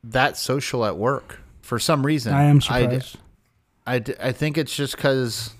[0.03, 2.33] that social at work for some reason.
[2.33, 3.17] i am surprised
[3.85, 5.53] I, d- I think it's just because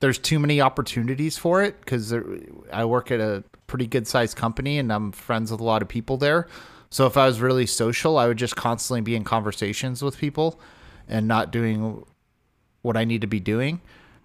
[0.00, 2.12] there's too many opportunities for it because
[2.72, 5.88] I work at a pretty good sized company and I'm friends with a lot of
[5.88, 6.46] people there.
[6.90, 10.60] So if I was really social, I would just constantly be in conversations with people
[11.08, 12.04] and not doing
[12.82, 13.80] what I need to be doing.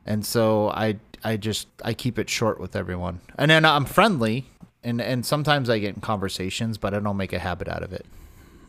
[0.05, 3.21] And so I I just I keep it short with everyone.
[3.38, 4.45] And then I'm friendly
[4.84, 7.93] and and sometimes I get in conversations, but I don't make a habit out of
[7.93, 8.05] it.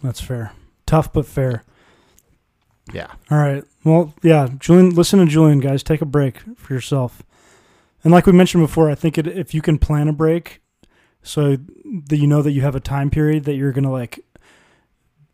[0.02, 0.52] that's fair
[0.86, 1.64] tough but fair
[2.92, 3.08] Yeah.
[3.30, 3.64] All right.
[3.84, 5.82] Well, yeah, Julian, listen to Julian, guys.
[5.82, 7.22] Take a break for yourself.
[8.04, 10.60] And like we mentioned before, I think it, if you can plan a break
[11.22, 11.56] so
[12.08, 14.24] that you know that you have a time period that you're going to like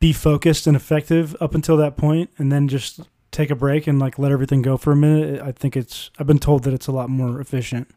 [0.01, 3.99] be focused and effective up until that point and then just take a break and
[3.99, 6.87] like let everything go for a minute, I think it's I've been told that it's
[6.87, 7.89] a lot more efficient.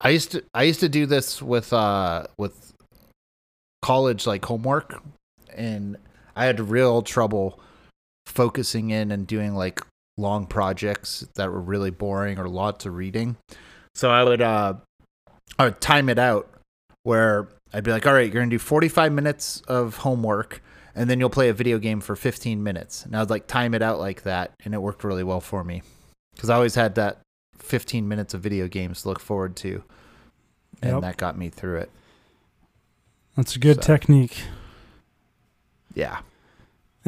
[0.00, 2.72] I used to I used to do this with uh with
[3.82, 5.02] college like homework
[5.54, 5.96] and
[6.34, 7.60] I had real trouble
[8.28, 9.80] focusing in and doing like
[10.16, 13.36] long projects that were really boring or lots of reading.
[13.94, 14.74] So I would uh
[15.58, 16.48] I would time it out
[17.04, 20.62] where I'd be like, "All right, you're going to do 45 minutes of homework
[20.94, 23.74] and then you'll play a video game for 15 minutes." And I would like time
[23.74, 25.82] it out like that, and it worked really well for me
[26.38, 27.18] cuz I always had that
[27.58, 29.82] 15 minutes of video games to look forward to.
[30.82, 31.00] And Yep.
[31.02, 31.90] that got me through it.
[33.36, 34.42] That's a good So- technique.
[35.94, 36.20] Yeah.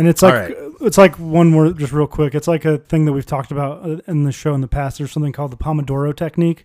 [0.00, 2.34] And it's like it's like one more just real quick.
[2.34, 4.96] It's like a thing that we've talked about uh, in the show in the past.
[4.96, 6.64] There's something called the Pomodoro technique,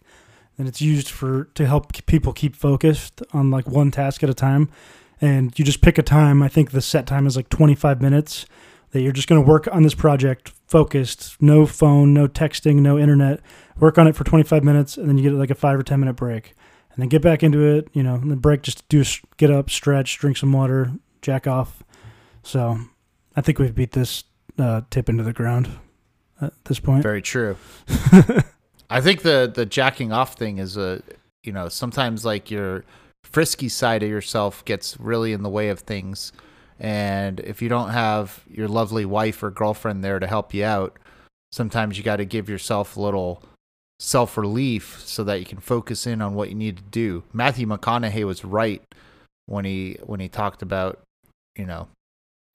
[0.58, 4.34] and it's used for to help people keep focused on like one task at a
[4.34, 4.70] time.
[5.20, 6.42] And you just pick a time.
[6.42, 8.46] I think the set time is like 25 minutes.
[8.92, 12.98] That you're just going to work on this project focused, no phone, no texting, no
[12.98, 13.42] internet.
[13.82, 16.00] Work on it for 25 minutes, and then you get like a five or 10
[16.00, 16.54] minute break,
[16.94, 17.90] and then get back into it.
[17.92, 19.04] You know, and the break just do
[19.36, 21.84] get up, stretch, drink some water, jack off.
[22.42, 22.80] So
[23.36, 24.24] I think we've beat this
[24.58, 25.70] uh, tip into the ground
[26.42, 27.04] at this point.
[27.04, 27.58] Very true.
[28.90, 31.02] I think the the jacking off thing is a
[31.44, 32.86] you know sometimes like your
[33.24, 36.32] frisky side of yourself gets really in the way of things,
[36.80, 40.98] and if you don't have your lovely wife or girlfriend there to help you out,
[41.52, 43.44] sometimes you got to give yourself a little
[44.00, 47.24] self relief so that you can focus in on what you need to do.
[47.34, 48.82] Matthew McConaughey was right
[49.46, 51.00] when he when he talked about
[51.56, 51.88] you know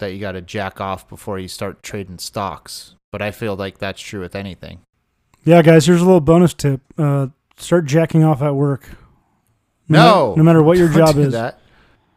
[0.01, 2.95] that you got to jack off before you start trading stocks.
[3.13, 4.81] But I feel like that's true with anything.
[5.45, 6.81] Yeah, guys, here's a little bonus tip.
[6.99, 8.91] Uh, start jacking off at work.
[9.89, 11.33] No, ma- no matter what your job is.
[11.33, 11.59] That.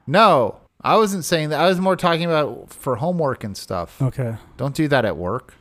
[0.06, 1.60] No, I wasn't saying that.
[1.62, 4.02] I was more talking about for homework and stuff.
[4.02, 4.36] Okay.
[4.58, 5.56] Don't do that at work.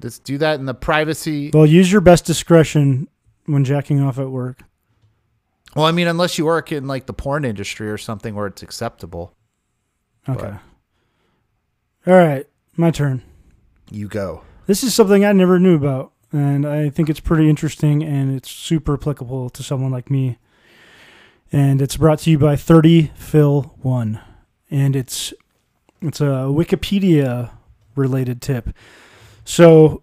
[0.00, 1.50] Just do that in the privacy.
[1.54, 3.08] Well, use your best discretion
[3.46, 4.62] when jacking off at work.
[5.74, 8.62] Well, I mean, unless you work in like the porn industry or something where it's
[8.62, 9.32] acceptable,
[10.28, 10.54] Okay.
[12.06, 13.22] All right, my turn.
[13.90, 14.42] you go.
[14.66, 18.50] This is something I never knew about, and I think it's pretty interesting and it's
[18.50, 20.38] super applicable to someone like me.
[21.52, 24.20] And it's brought to you by 30 Phil 1.
[24.70, 25.32] And it's
[26.00, 27.50] it's a Wikipedia
[27.94, 28.70] related tip.
[29.44, 30.02] So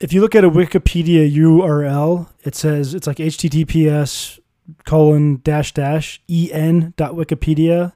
[0.00, 4.40] if you look at a Wikipedia URL, it says it's like https
[4.84, 7.92] colon dash dash en dot wikipedia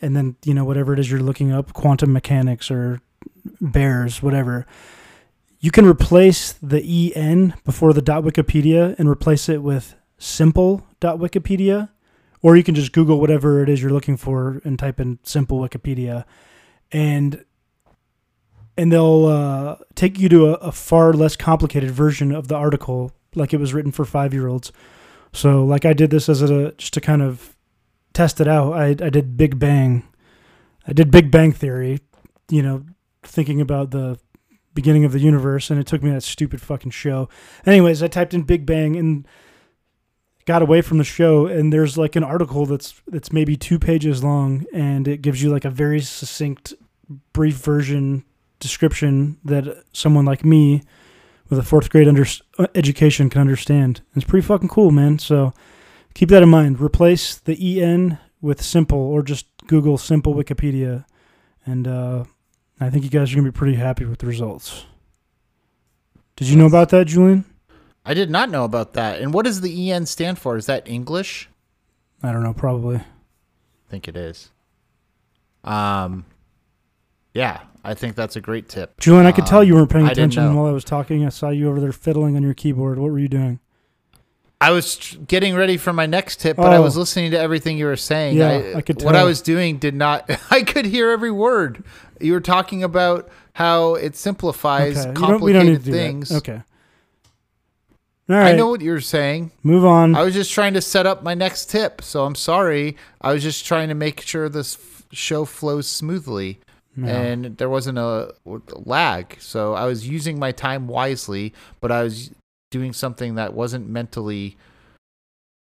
[0.00, 3.00] and then you know whatever it is you're looking up quantum mechanics or
[3.60, 4.66] bears whatever
[5.60, 11.18] you can replace the en before the dot wikipedia and replace it with simple dot
[11.18, 11.88] wikipedia
[12.42, 15.58] or you can just google whatever it is you're looking for and type in simple
[15.58, 16.24] wikipedia.
[16.92, 17.44] And
[18.78, 23.10] and they'll uh, take you to a, a far less complicated version of the article
[23.34, 24.70] like it was written for five year olds
[25.32, 27.55] so like i did this as a just to kind of
[28.16, 28.72] test it out.
[28.72, 30.02] I, I did big bang.
[30.86, 32.00] I did big bang theory
[32.48, 32.84] you know
[33.22, 34.18] thinking about the
[34.74, 37.28] beginning of the universe and it took me that stupid fucking show.
[37.64, 39.26] Anyways i typed in big bang and
[40.44, 44.22] got away from the show and there's like an article that's that's maybe two pages
[44.22, 46.74] long and it gives you like a very succinct
[47.32, 48.24] brief version
[48.60, 50.82] description that someone like me
[51.48, 52.24] with a fourth grade under,
[52.58, 54.02] uh, education can understand.
[54.16, 55.18] It's pretty fucking cool man.
[55.18, 55.52] So
[56.16, 61.04] keep that in mind replace the en with simple or just google simple wikipedia
[61.66, 62.24] and uh,
[62.80, 64.86] i think you guys are going to be pretty happy with the results
[66.36, 67.44] did you know about that julian
[68.08, 69.20] I did not know about that.
[69.20, 70.56] And what does the EN stand for?
[70.56, 71.48] Is that English?
[72.22, 74.50] i don't know probably I think it is.
[75.64, 76.24] Um,
[77.34, 79.00] yeah, I think that's a great tip.
[79.00, 81.50] julian i could tell Um, you weren't paying attention while i was talking i saw
[81.50, 83.58] you over there fiddling on your keyboard what were you doing
[84.60, 86.82] I was tr- getting ready for my next tip, but I Oh.
[86.82, 88.36] was listening to everything you were saying.
[88.36, 89.06] Yeah, I could Tell.
[89.06, 90.30] What I was doing did not.
[90.50, 91.84] I could hear every word.
[92.20, 96.30] You were talking about how it simplifies okay don't, complicated don't need to do things.
[96.32, 96.62] okay
[98.28, 99.50] all right I know what you're saying.
[99.62, 102.96] move on I was just trying to set up my next tip, so I'm sorry.
[103.20, 106.60] I was just trying to make sure this f- show flows smoothly.
[106.98, 107.08] No.
[107.08, 109.36] and there wasn't a lag.
[109.38, 112.30] So I was using my time wisely, but I was
[112.70, 114.56] doing something that wasn't mentally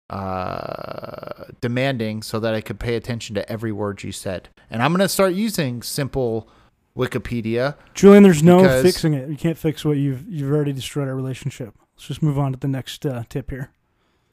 [0.09, 4.49] uh, demanding so that I could pay attention to every word you said.
[4.69, 6.47] And I'm going to start using simple
[6.97, 7.75] Wikipedia.
[7.93, 9.29] Julian, there's no fixing it.
[9.29, 11.73] You can't fix what you've you've already destroyed our relationship.
[11.95, 13.71] Let's just move on to the next uh, tip here.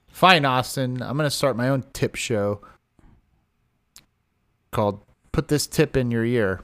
[0.08, 1.02] Fine, Austin.
[1.02, 2.60] I'm going to start my own tip show
[4.70, 6.60] called Put This Tip in Your Ear.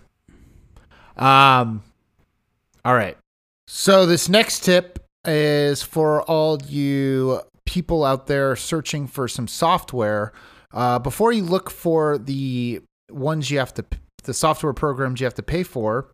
[1.17, 1.83] Um,
[2.85, 3.17] all right.
[3.67, 10.33] So, this next tip is for all you people out there searching for some software.
[10.73, 13.85] Uh, before you look for the ones you have to,
[14.25, 16.11] the software programs you have to pay for,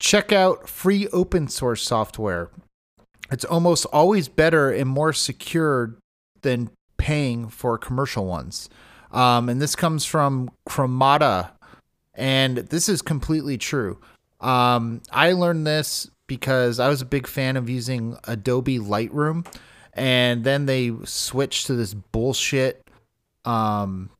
[0.00, 2.50] check out free open source software.
[3.30, 5.96] It's almost always better and more secure
[6.42, 8.68] than paying for commercial ones.
[9.12, 11.50] Um, and this comes from Chromata,
[12.14, 13.98] and this is completely true.
[14.40, 19.44] Um, I learned this because I was a big fan of using Adobe Lightroom,
[19.92, 22.88] and then they switched to this bullshit
[23.44, 24.10] um,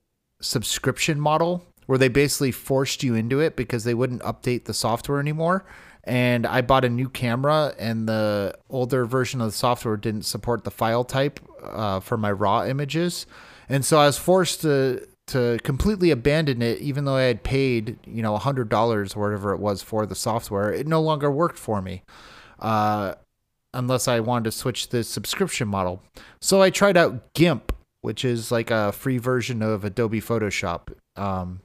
[0.40, 5.20] subscription model where they basically forced you into it because they wouldn't update the software
[5.20, 5.64] anymore.
[6.02, 10.64] And I bought a new camera, and the older version of the software didn't support
[10.64, 13.24] the file type uh, for my raw images,
[13.68, 17.98] and so I was forced to to completely abandon it, even though I had paid
[18.06, 20.72] you know a hundred dollars or whatever it was for the software.
[20.72, 22.02] It no longer worked for me.
[22.58, 23.14] Uh,
[23.72, 26.02] unless I wanted to switch the subscription model.
[26.40, 30.92] So I tried out GIMP, which is like a free version of Adobe Photoshop.
[31.16, 31.60] Um,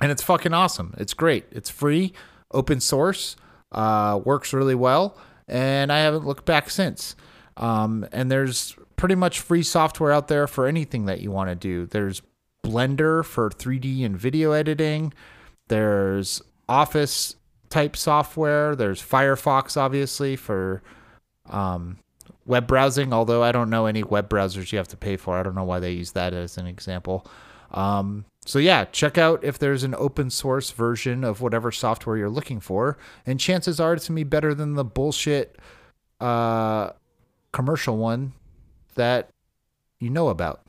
[0.00, 0.94] and it's fucking awesome.
[0.98, 1.46] It's great.
[1.50, 2.12] It's free,
[2.52, 3.36] open source,
[3.72, 5.16] uh, works really well,
[5.48, 7.16] and I haven't looked back since.
[7.56, 11.54] Um, and there's pretty much free software out there for anything that you want to
[11.54, 11.86] do.
[11.86, 12.22] There's
[12.64, 15.12] Blender for 3D and video editing.
[15.68, 17.36] There's Office
[17.68, 18.74] type software.
[18.74, 20.82] There's Firefox, obviously, for
[21.48, 21.98] um,
[22.46, 25.36] web browsing, although I don't know any web browsers you have to pay for.
[25.36, 27.26] I don't know why they use that as an example.
[27.70, 32.30] Um, so yeah, check out if there's an open source version of whatever software you're
[32.30, 32.96] looking for,
[33.26, 35.58] and chances are it's gonna be better than the bullshit
[36.20, 36.90] uh,
[37.52, 38.32] commercial one
[38.94, 39.30] that
[39.98, 40.63] you know about.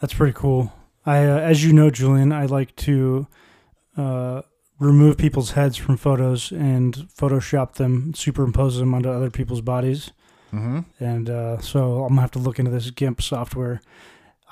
[0.00, 0.72] That's pretty cool.
[1.06, 3.26] I, uh, as you know, Julian, I like to
[3.96, 4.42] uh,
[4.78, 10.12] remove people's heads from photos and Photoshop them, superimpose them onto other people's bodies.
[10.52, 10.80] Mm-hmm.
[11.00, 13.80] And uh, so I'm gonna have to look into this GIMP software.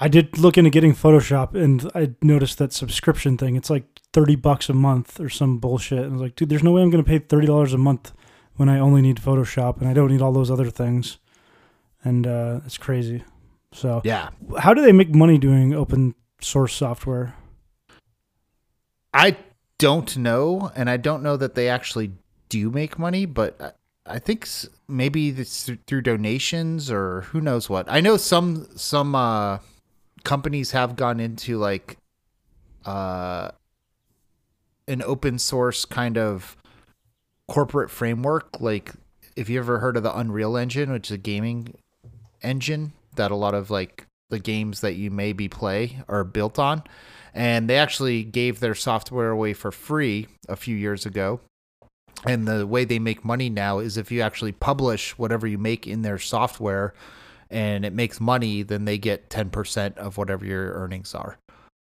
[0.01, 3.55] I did look into getting Photoshop, and I noticed that subscription thing.
[3.55, 6.01] It's like thirty bucks a month or some bullshit.
[6.01, 8.13] And I was like, dude, there's no way I'm gonna pay thirty dollars a month
[8.57, 11.19] when I only need Photoshop and I don't need all those other things.
[12.05, 13.23] And uh, it's crazy.
[13.73, 17.35] So Yeah, how do they make money doing open source software?
[19.15, 19.37] I
[19.79, 22.13] don't know, and I don't know that they actually
[22.49, 24.49] do make money, but I- think
[24.89, 27.87] maybe it's through donations or who knows what.
[27.91, 29.59] I know some some uh,
[30.25, 31.97] companies have gone into like
[32.85, 33.51] uh,
[34.89, 36.57] an open source kind of
[37.49, 38.61] corporate framework.
[38.61, 38.93] Like,
[39.37, 41.75] if you ever heard of the Unreal Engine, which is a gaming
[42.43, 46.83] engine that a lot of like the games that you maybe play are built on
[47.35, 51.41] and they actually gave their software away for free a few years ago.
[52.25, 55.87] And the way they make money now is if you actually publish whatever you make
[55.87, 56.95] in their software
[57.51, 61.39] and it makes money, then they get 10% of whatever your earnings are.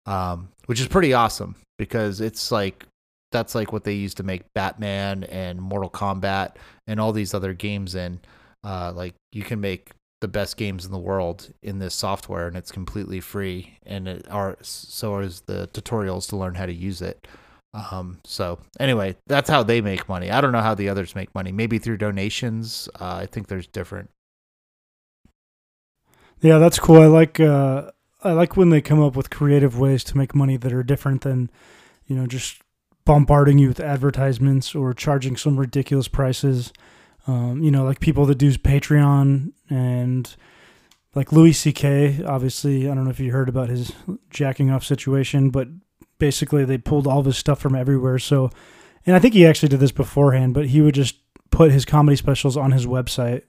[0.07, 2.87] Um, which is pretty awesome because it's like
[3.33, 6.57] that's like what they used to make Batman and Mortal Kombat
[6.87, 8.21] and all these other games in.
[8.63, 9.91] Uh, like you can make
[10.25, 14.27] the best games in the world in this software and it's completely free and it
[14.31, 17.29] are so is the tutorials to learn how to use it.
[17.75, 20.31] Um so anyway that's how they make money.
[20.31, 21.53] I don't know how the others make money.
[21.53, 22.89] Maybe through donations.
[22.99, 24.09] Uh, i think there's different.
[26.41, 27.03] Yeah, that's cool.
[27.03, 27.91] I like uh,
[28.23, 31.21] I like when they come up with creative ways to make money that are different
[31.21, 31.51] than,
[32.07, 32.63] you know, just
[33.05, 36.73] bombarding you with advertisements or charging some ridiculous prices.
[37.27, 40.37] Um, you know, like people that do Patreon and
[41.15, 42.23] like Louis C.K.
[42.25, 43.93] Obviously, I don't know if you heard about his
[44.31, 45.69] jacking off situation, but
[46.19, 48.19] basically they pulled all of his stuff from everywhere.
[48.19, 48.51] So,
[49.07, 51.17] and I think he actually did this beforehand, but he would just
[51.51, 53.43] put his comedy specials on his website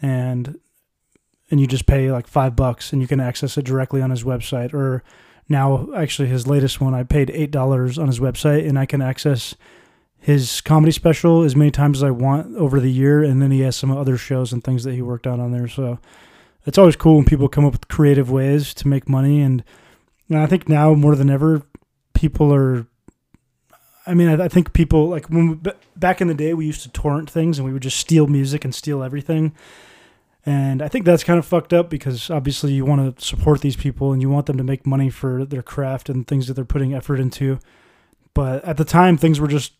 [0.00, 0.58] and
[1.50, 4.22] and you just pay like five bucks and you can access it directly on his
[4.22, 4.74] website.
[4.74, 5.02] Or
[5.48, 9.00] now, actually, his latest one, I paid eight dollars on his website and I can
[9.00, 9.54] access
[10.20, 13.22] his comedy special as many times as I want over the year.
[13.22, 15.68] And then he has some other shows and things that he worked on on there.
[15.68, 15.98] So
[16.66, 19.40] it's always cool when people come up with creative ways to make money.
[19.40, 19.64] And,
[20.28, 21.62] and I think now more than ever,
[22.14, 22.86] people are.
[24.06, 26.82] I mean, I, I think people like when we, back in the day we used
[26.82, 29.54] to torrent things and we would just steal music and steal everything.
[30.46, 33.76] And I think that's kind of fucked up because obviously you want to support these
[33.76, 36.64] people and you want them to make money for their craft and things that they're
[36.64, 37.58] putting effort into.
[38.32, 39.72] But at the time, things were just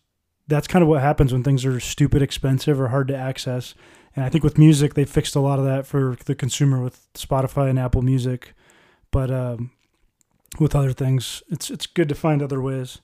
[0.49, 3.75] that's kind of what happens when things are stupid expensive or hard to access.
[4.15, 7.07] And I think with music, they fixed a lot of that for the consumer with
[7.13, 8.53] Spotify and Apple Music.
[9.11, 9.71] But um,
[10.59, 12.99] with other things, it's it's good to find other ways.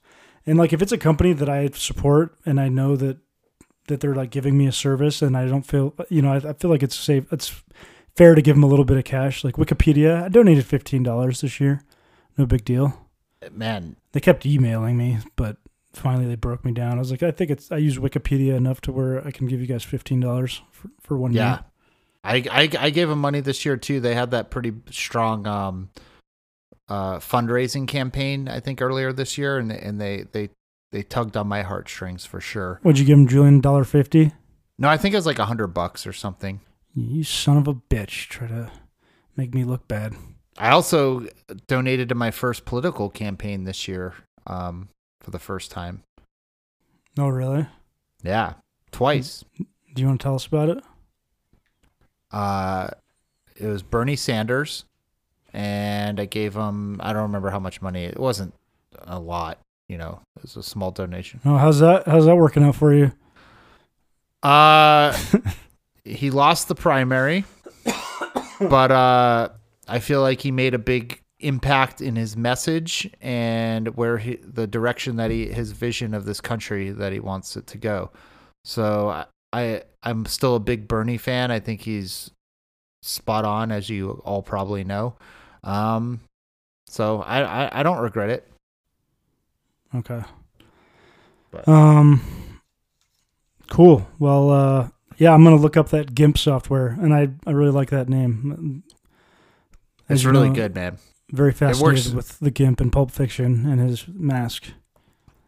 [0.45, 3.17] And like if it's a company that I support and I know that
[3.87, 6.53] that they're like giving me a service and I don't feel you know I, I
[6.53, 7.63] feel like it's safe it's
[8.15, 11.41] fair to give them a little bit of cash like Wikipedia I donated fifteen dollars
[11.41, 11.81] this year
[12.37, 12.99] no big deal
[13.51, 15.57] man they kept emailing me but
[15.95, 16.97] finally they broke me down.
[16.97, 19.61] I was like, I think it's I use Wikipedia enough to where I can give
[19.61, 21.49] you guys fifteen dollars for, for one Yeah.
[21.49, 21.59] year.
[22.23, 23.99] I, I I gave him money this year too.
[23.99, 25.89] They had that pretty strong um
[26.87, 30.49] uh fundraising campaign I think earlier this year and and they they
[30.91, 32.79] they tugged on my heartstrings for sure.
[32.83, 33.59] What'd you give him, Julian?
[33.61, 34.31] Dollar fifty?
[34.77, 36.61] No, I think it was like a hundred bucks or something.
[36.93, 38.27] You son of a bitch!
[38.29, 38.71] Try to
[39.35, 40.13] make me look bad.
[40.57, 41.27] I also
[41.67, 44.13] donated to my first political campaign this year
[44.47, 44.89] um
[45.25, 46.03] for the first time.
[47.17, 47.65] Oh, really?
[48.21, 48.53] Yeah,
[48.91, 49.43] twice.
[49.57, 50.83] Do you want to tell us about it?
[52.31, 52.89] Uh,
[53.55, 54.85] it was Bernie Sanders,
[55.51, 58.03] and I gave him I don't remember how much money.
[58.03, 58.53] It wasn't
[58.99, 59.57] a lot,
[59.87, 60.21] you know.
[60.37, 61.39] It was a small donation.
[61.43, 62.07] Oh, how's that?
[62.07, 63.11] How's that working out for you?
[64.43, 65.17] Uh,
[66.03, 67.45] he lost the primary,
[68.59, 69.49] but uh,
[69.87, 74.67] I feel like he made a big impact in his message and where he, the
[74.67, 78.11] direction that he his vision of this country that he wants it to go.
[78.63, 81.51] So I, I'm still a big Bernie fan.
[81.51, 82.31] I think he's
[83.01, 85.15] spot on, as you all probably know.
[85.63, 86.19] Um,
[86.87, 88.47] so I I, I don't regret it.
[89.93, 90.21] Okay.
[91.51, 92.21] But- Um.
[93.67, 94.07] Cool.
[94.19, 97.89] Well, uh, yeah, I'm gonna look up that GIMP software, and I I really like
[97.89, 98.83] that name.
[100.07, 100.97] As It's really know, good, man.
[101.35, 104.67] Very fascinated with the GIMP and Pulp Fiction and his mask.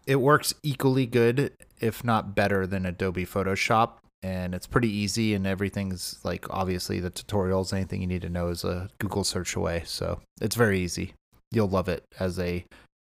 [0.05, 3.91] it works equally good, if not better, than Adobe Photoshop.
[4.21, 8.49] And it's pretty easy, and everything's like obviously the tutorials, anything you need to know
[8.49, 9.83] is a Google search away.
[9.85, 11.13] So it's very easy.
[11.51, 12.65] You'll love it as a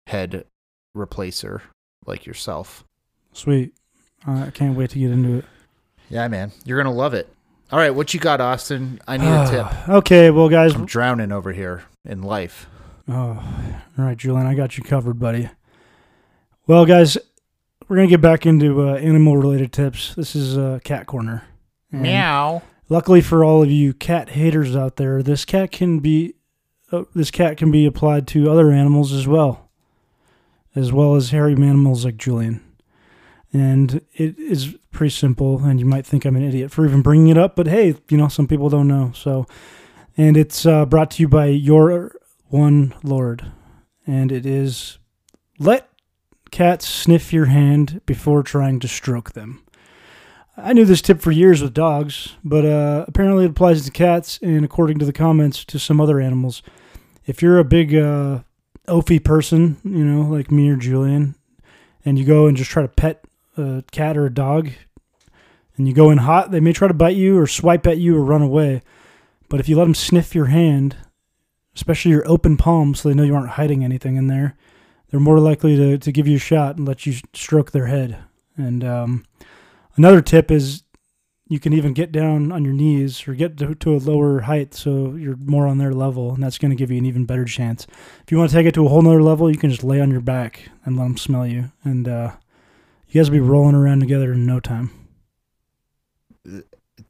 [0.07, 0.45] head
[0.95, 1.61] replacer
[2.05, 2.85] like yourself.
[3.33, 3.73] Sweet.
[4.25, 5.45] Uh, I can't wait to get into it.
[6.09, 7.27] Yeah, man, you're gonna love it.
[7.69, 9.01] All right, what you got, Austin?
[9.07, 9.89] I need a tip.
[9.89, 10.73] okay, well, guys.
[10.73, 12.67] I'm drowning over here in life.
[13.07, 13.43] Oh,
[13.97, 15.49] all right, Julian, I got you covered, buddy.
[16.67, 17.17] Well, guys,
[17.87, 20.15] we're gonna get back into uh, animal-related tips.
[20.15, 21.43] This is uh, Cat Corner.
[21.91, 22.61] And Meow.
[22.89, 26.35] Luckily for all of you cat haters out there, this cat can be
[26.91, 29.69] uh, this cat can be applied to other animals as well,
[30.75, 32.61] as well as hairy mammals like Julian.
[33.53, 37.27] And it is pretty simple, and you might think I'm an idiot for even bringing
[37.27, 39.11] it up, but hey, you know some people don't know.
[39.13, 39.45] So,
[40.21, 42.11] and it's uh, brought to you by your
[42.49, 43.51] one Lord,
[44.05, 44.99] and it is
[45.57, 45.89] let
[46.51, 49.65] cats sniff your hand before trying to stroke them.
[50.55, 54.37] I knew this tip for years with dogs, but uh, apparently it applies to cats,
[54.43, 56.61] and according to the comments, to some other animals.
[57.25, 58.41] If you're a big uh,
[58.87, 61.33] oafy person, you know, like me or Julian,
[62.05, 63.25] and you go and just try to pet
[63.57, 64.69] a cat or a dog,
[65.77, 68.15] and you go in hot, they may try to bite you or swipe at you
[68.15, 68.83] or run away.
[69.51, 70.97] But if you let them sniff your hand,
[71.75, 74.57] especially your open palm, so they know you aren't hiding anything in there,
[75.09, 78.17] they're more likely to, to give you a shot and let you stroke their head.
[78.57, 79.25] And um,
[79.97, 80.83] Another tip is
[81.47, 84.73] you can even get down on your knees or get to, to a lower height
[84.73, 87.45] so you're more on their level, and that's going to give you an even better
[87.45, 87.85] chance.
[88.23, 89.99] If you want to take it to a whole nother level, you can just lay
[89.99, 92.31] on your back and let them smell you, and uh,
[93.09, 94.91] you guys will be rolling around together in no time.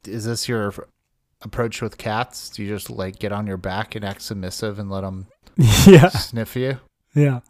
[0.04, 0.74] Is this your
[1.42, 2.50] approach with cats?
[2.50, 5.26] Do you just like get on your back and act submissive and let them
[5.86, 6.78] yeah, sniff you?
[7.14, 7.40] yeah.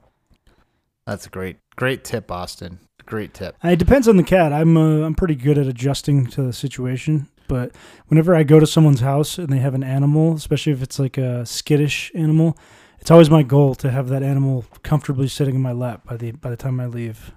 [1.07, 2.79] That's a great, great tip, Austin.
[3.07, 3.57] Great tip.
[3.65, 4.53] It depends on the cat.
[4.53, 7.73] I'm uh, I'm pretty good at adjusting to the situation, but
[8.07, 11.19] whenever I go to someone's house and they have an animal, especially if it's like
[11.19, 12.57] a skittish animal,
[13.01, 16.31] it's always my goal to have that animal comfortably sitting in my lap by the
[16.31, 17.33] by the time I leave.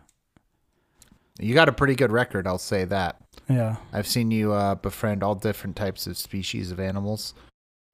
[1.40, 3.20] You got a pretty good record, I'll say that.
[3.50, 3.76] Yeah.
[3.94, 7.34] I've seen you uh, befriend all different types of species of animals,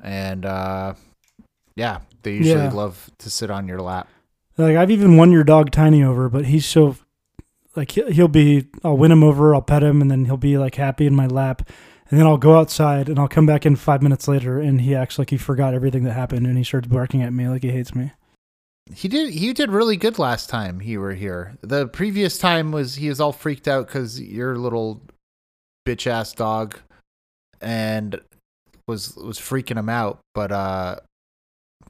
[0.01, 0.93] and uh,
[1.75, 2.71] yeah, they usually Yeah.
[2.71, 4.07] love to sit on your lap.
[4.57, 6.95] Like I've even won your dog Tiny over, but he's so
[7.75, 10.57] like he- he'll be I'll win him over, I'll pet him and then he'll be
[10.57, 11.67] like happy in my lap.
[12.09, 14.93] And then I'll go outside and I'll come back in 5 minutes later and he
[14.93, 17.71] acts like he forgot everything that happened and he starts barking at me like he
[17.71, 18.11] hates me.
[18.93, 19.33] He did.
[19.33, 21.57] He did really good last time you were here.
[21.61, 25.01] The previous time was he was all freaked out because your little
[25.85, 26.77] bitch ass dog,
[27.61, 28.19] and
[28.87, 30.19] was was freaking him out.
[30.33, 30.95] But uh,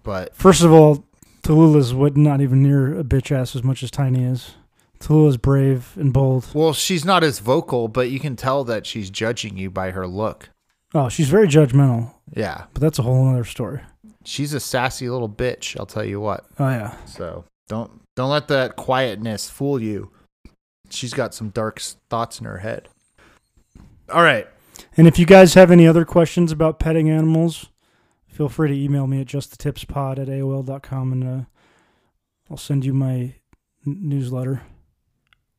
[0.04, 1.04] but First of all,
[1.44, 4.56] Tallulah's what not even near a bitch ass as much as Tiny is.
[5.00, 6.48] Tallulah's brave and bold.
[6.54, 10.06] well, she's not as vocal, but you can tell that she's judging you by her
[10.06, 10.50] look.
[10.94, 13.80] Oh, she's very judgmental, Yeah, but that's a whole other story.
[14.26, 15.76] she's a sassy little bitch.
[15.80, 16.46] I'll tell you what.
[16.60, 16.96] Oh yeah.
[17.06, 20.12] So don't don't let that quietness fool you.
[20.92, 21.82] She's got some dark
[22.12, 22.88] thoughts in her head.
[24.12, 24.48] All right.
[24.98, 27.70] And if you guys have any other questions about petting animals,
[28.28, 31.46] feel free to email me at justthetipspod at AOL.com and uh,
[32.50, 33.34] I'll send you my n-
[33.86, 34.64] newsletter.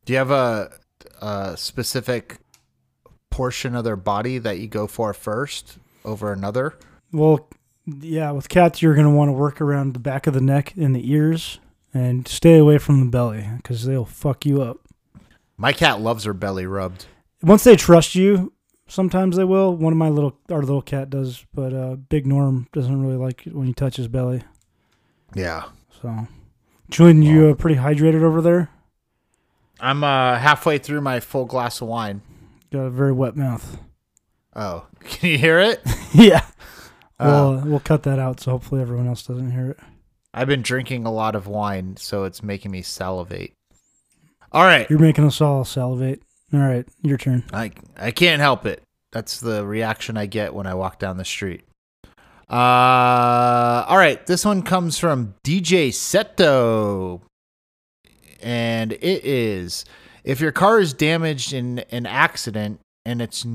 [0.05, 0.72] Do you have a,
[1.20, 2.38] a specific
[3.30, 6.74] portion of their body that you go for first over another?
[7.12, 7.48] Well,
[7.86, 10.74] yeah, with cats, you're going to want to work around the back of the neck
[10.76, 11.59] and the ears
[11.94, 14.78] and stay away from the belly because they'll fuck you up.
[15.57, 17.07] My cat loves her belly rubbed.
[17.43, 18.53] Once they trust you,
[18.86, 19.74] sometimes they will.
[19.76, 23.47] One of my little, our little cat does, but uh, Big Norm doesn't really like
[23.47, 24.43] it when you touch his belly.
[25.34, 25.64] Yeah.
[26.01, 26.28] So,
[26.90, 28.68] Julian, you uh, pretty hydrated over there?
[29.80, 32.22] I'm uh, halfway through my full glass of wine.
[32.72, 33.78] Got a very wet mouth.
[34.55, 35.82] Oh, can you hear it?
[36.14, 36.47] yeah.
[37.18, 39.78] Uh, We'll, we'll cut that out so hopefully everyone else doesn't hear it.
[40.34, 43.55] I've been drinking a lot of wine, so it's making me salivate.
[44.51, 44.88] All right.
[44.88, 46.22] You're making us all salivate.
[46.53, 47.44] All right, your turn.
[47.53, 48.82] I I can't help it.
[49.11, 51.64] That's the reaction I get when I walk down the street.
[52.50, 57.22] Uh, all right, this one comes from DJ Seto,
[58.42, 59.86] and it is:
[60.24, 63.46] if your car is damaged in an accident and it's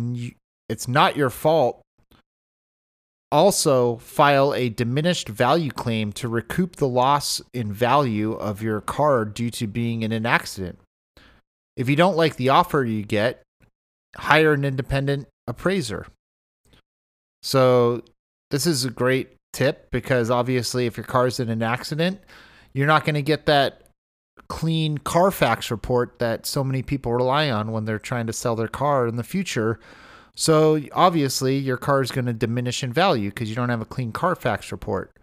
[0.68, 1.82] it's not your fault,
[3.32, 9.26] also file a diminished value claim to recoup the loss in value of your car
[9.26, 10.80] due to being in an accident.
[11.78, 13.44] If you don't like the offer you get,
[14.18, 16.08] hire an independent appraiser.
[17.42, 18.04] So,
[18.52, 22.20] this is a great tip because obviously, if your car's in an accident,
[22.74, 23.84] you're not going to get that
[24.50, 28.68] clean Carfax report that so many people rely on when they're trying to sell their
[28.68, 29.80] car in the future.
[30.36, 33.86] So, obviously, your car is going to diminish in value because you don't have a
[33.86, 35.18] clean Carfax report.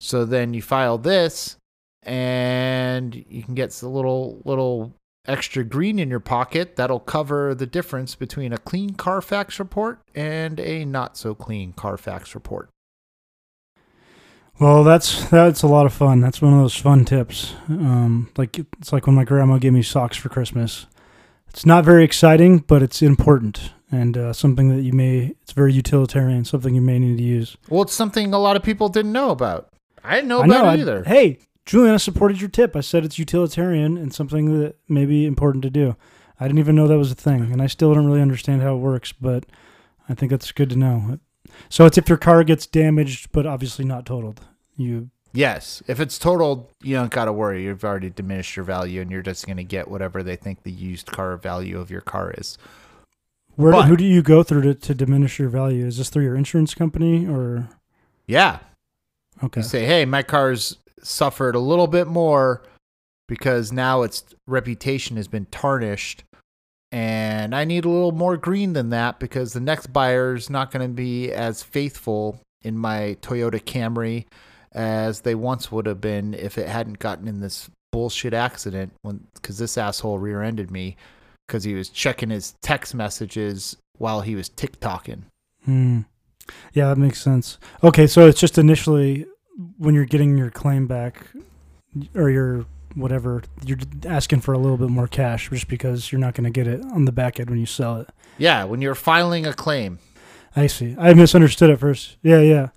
[0.00, 1.56] So then you file this
[2.02, 4.94] and you can get a little little
[5.26, 10.58] extra green in your pocket that'll cover the difference between a clean Carfax report and
[10.60, 12.68] a not so clean Carfax report.
[14.58, 16.20] Well, that's that's a lot of fun.
[16.20, 17.54] That's one of those fun tips.
[17.68, 20.86] Um, like it's like when my grandma gave me socks for Christmas.
[21.48, 25.34] It's not very exciting, but it's important and uh, something that you may.
[25.42, 26.44] It's very utilitarian.
[26.44, 27.56] Something you may need to use.
[27.70, 29.68] Well, it's something a lot of people didn't know about.
[30.04, 30.64] I didn't know I about know.
[30.64, 31.04] it I- either.
[31.04, 32.74] hey, Julian, I supported your tip.
[32.74, 35.96] I said it's utilitarian and something that may be important to do.
[36.38, 38.74] I didn't even know that was a thing, and I still don't really understand how
[38.74, 39.44] it works, but
[40.08, 41.18] I think that's good to know.
[41.68, 44.40] So it's if your car gets damaged, but obviously not totaled.
[44.76, 47.62] You Yes, if it's totaled, you don't got to worry.
[47.64, 50.72] You've already diminished your value, and you're just going to get whatever they think the
[50.72, 52.58] used car value of your car is.
[53.54, 55.86] Where But- who do you go through to, to diminish your value?
[55.86, 57.68] Is this through your insurance company or
[58.26, 58.58] Yeah,
[59.44, 59.60] okay?
[59.60, 62.62] You say, hey, my car's suffered a little bit more
[63.28, 66.24] because now its reputation has been tarnished.
[66.92, 70.88] And I need a little more green than that because the next buyer's not going
[70.88, 74.26] to be as faithful in my Toyota Camry
[74.72, 79.26] as they once would have been if it hadn't gotten in this bullshit accident when
[79.34, 80.96] because this asshole rear-ended me
[81.46, 85.22] because he was checking his text messages while he was TikToking.
[85.64, 86.00] Hmm.
[86.72, 87.58] Yeah, that makes sense.
[87.82, 89.26] Okay, so it's just initially
[89.78, 91.26] when you're getting your claim back
[92.14, 96.34] or your whatever, you're asking for a little bit more cash just because you're not
[96.34, 98.08] going to get it on the back end when you sell it.
[98.38, 99.98] Yeah, when you're filing a claim.
[100.56, 100.96] I see.
[100.98, 102.16] I misunderstood at first.
[102.22, 102.68] Yeah, yeah.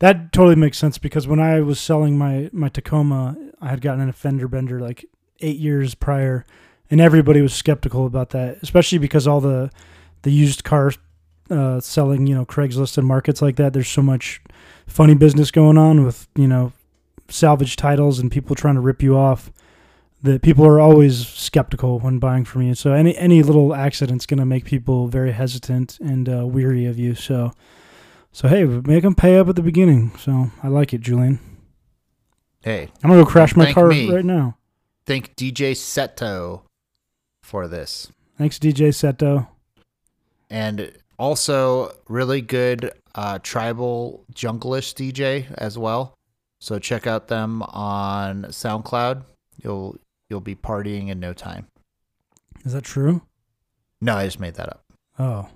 [0.00, 4.08] That totally makes sense because when I was selling my my Tacoma, I had gotten
[4.08, 5.06] a fender bender like
[5.40, 6.44] 8 years prior
[6.90, 9.70] and everybody was skeptical about that, especially because all the
[10.22, 10.92] the used car
[11.50, 14.40] uh, selling, you know, Craigslist and markets like that, there's so much
[14.86, 16.72] funny business going on with, you know,
[17.28, 19.50] salvage titles and people trying to rip you off
[20.22, 22.74] that people are always skeptical when buying from you.
[22.74, 26.98] So any any little accident's going to make people very hesitant and uh, weary of
[26.98, 27.14] you.
[27.14, 27.52] So
[28.32, 30.12] so hey, make them pay up at the beginning.
[30.18, 31.38] So I like it, Julian.
[32.62, 34.10] Hey, I'm gonna go crash my car me.
[34.10, 34.56] right now.
[35.06, 36.62] thank DJ Seto
[37.42, 38.10] for this.
[38.36, 39.46] Thanks, DJ Seto.
[40.50, 46.14] And also really good uh, tribal junglist DJ as well.
[46.60, 49.22] So check out them on SoundCloud.
[49.62, 49.98] You'll
[50.30, 51.66] you'll be partying in no time.
[52.64, 53.22] Is that true?
[54.00, 54.84] No, I just made that up.
[55.18, 55.48] Oh,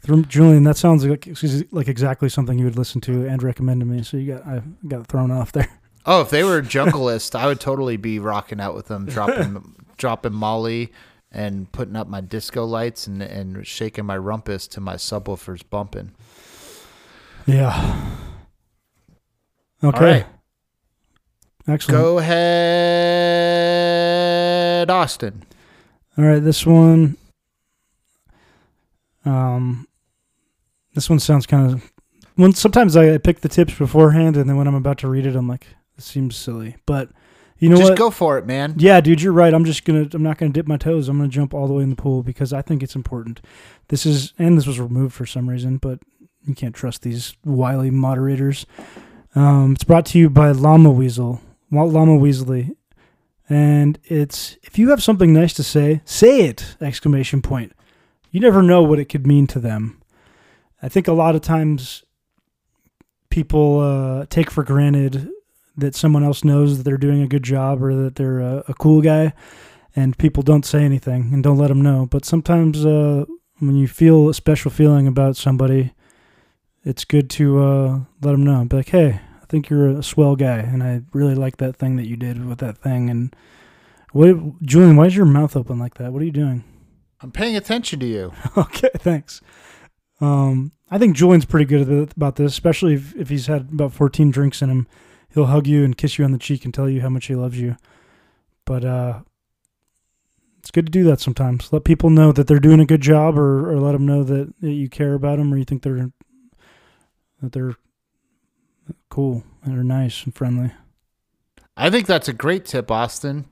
[0.00, 1.28] Through- Julian, that sounds like
[1.70, 4.02] like exactly something you would listen to and recommend to me.
[4.02, 5.68] So you got I got thrown off there.
[6.06, 10.32] Oh, if they were junglist, I would totally be rocking out with them, dropping dropping
[10.32, 10.92] Molly
[11.32, 16.12] and putting up my disco lights and, and shaking my rumpus to my subwoofers bumping.
[17.46, 18.10] Yeah.
[19.82, 19.98] Okay.
[19.98, 20.26] All right.
[21.68, 22.02] Excellent.
[22.02, 22.50] Go ahead,
[24.90, 25.44] Austin.
[26.18, 27.16] All right, this one.
[29.24, 29.86] Um,
[30.94, 31.92] this one sounds kind of.
[32.34, 35.36] When sometimes I pick the tips beforehand, and then when I'm about to read it,
[35.36, 35.66] I'm like,
[35.96, 37.10] "This seems silly." But
[37.60, 37.98] You know Just what?
[37.98, 38.74] go for it, man.
[38.78, 39.52] Yeah, dude, you're right.
[39.52, 40.08] I'm just gonna.
[40.14, 41.10] I'm not gonna dip my toes.
[41.10, 43.42] I'm gonna jump all the way in the pool because I think it's important.
[43.88, 45.98] This is, and this was removed for some reason, but
[46.46, 48.64] you can't trust these wily moderators.
[49.34, 52.74] Um, it's brought to you by Llama Weasel, Walt Llama Weasley,
[53.46, 56.76] and it's if you have something nice to say, say it!
[56.80, 57.72] Exclamation point.
[58.30, 60.00] You never know what it could mean to them.
[60.82, 62.04] I think a lot of times
[63.28, 65.28] people uh, take for granted
[65.80, 68.74] that someone else knows that they're doing a good job or that they're a, a
[68.74, 69.32] cool guy,
[69.96, 72.06] and people don't say anything and don't let them know.
[72.06, 73.24] But sometimes uh,
[73.58, 75.92] when you feel a special feeling about somebody,
[76.84, 78.64] it's good to uh, let them know.
[78.64, 81.96] Be like, hey, I think you're a swell guy, and I really like that thing
[81.96, 83.10] that you did with that thing.
[83.10, 83.34] And
[84.12, 84.96] what, Julian?
[84.96, 86.12] Why is your mouth open like that?
[86.12, 86.64] What are you doing?
[87.20, 88.32] I'm paying attention to you.
[88.56, 89.42] okay, thanks.
[90.20, 94.30] Um, I think Julian's pretty good about this, especially if, if he's had about 14
[94.30, 94.86] drinks in him.
[95.32, 97.34] He'll hug you and kiss you on the cheek and tell you how much he
[97.34, 97.76] loves you.
[98.64, 99.20] But uh,
[100.58, 101.72] it's good to do that sometimes.
[101.72, 104.52] Let people know that they're doing a good job, or, or let them know that,
[104.60, 106.10] that you care about them, or you think they're
[107.42, 107.76] that they're
[109.08, 110.72] cool and are nice and friendly.
[111.76, 113.46] I think that's a great tip, Austin.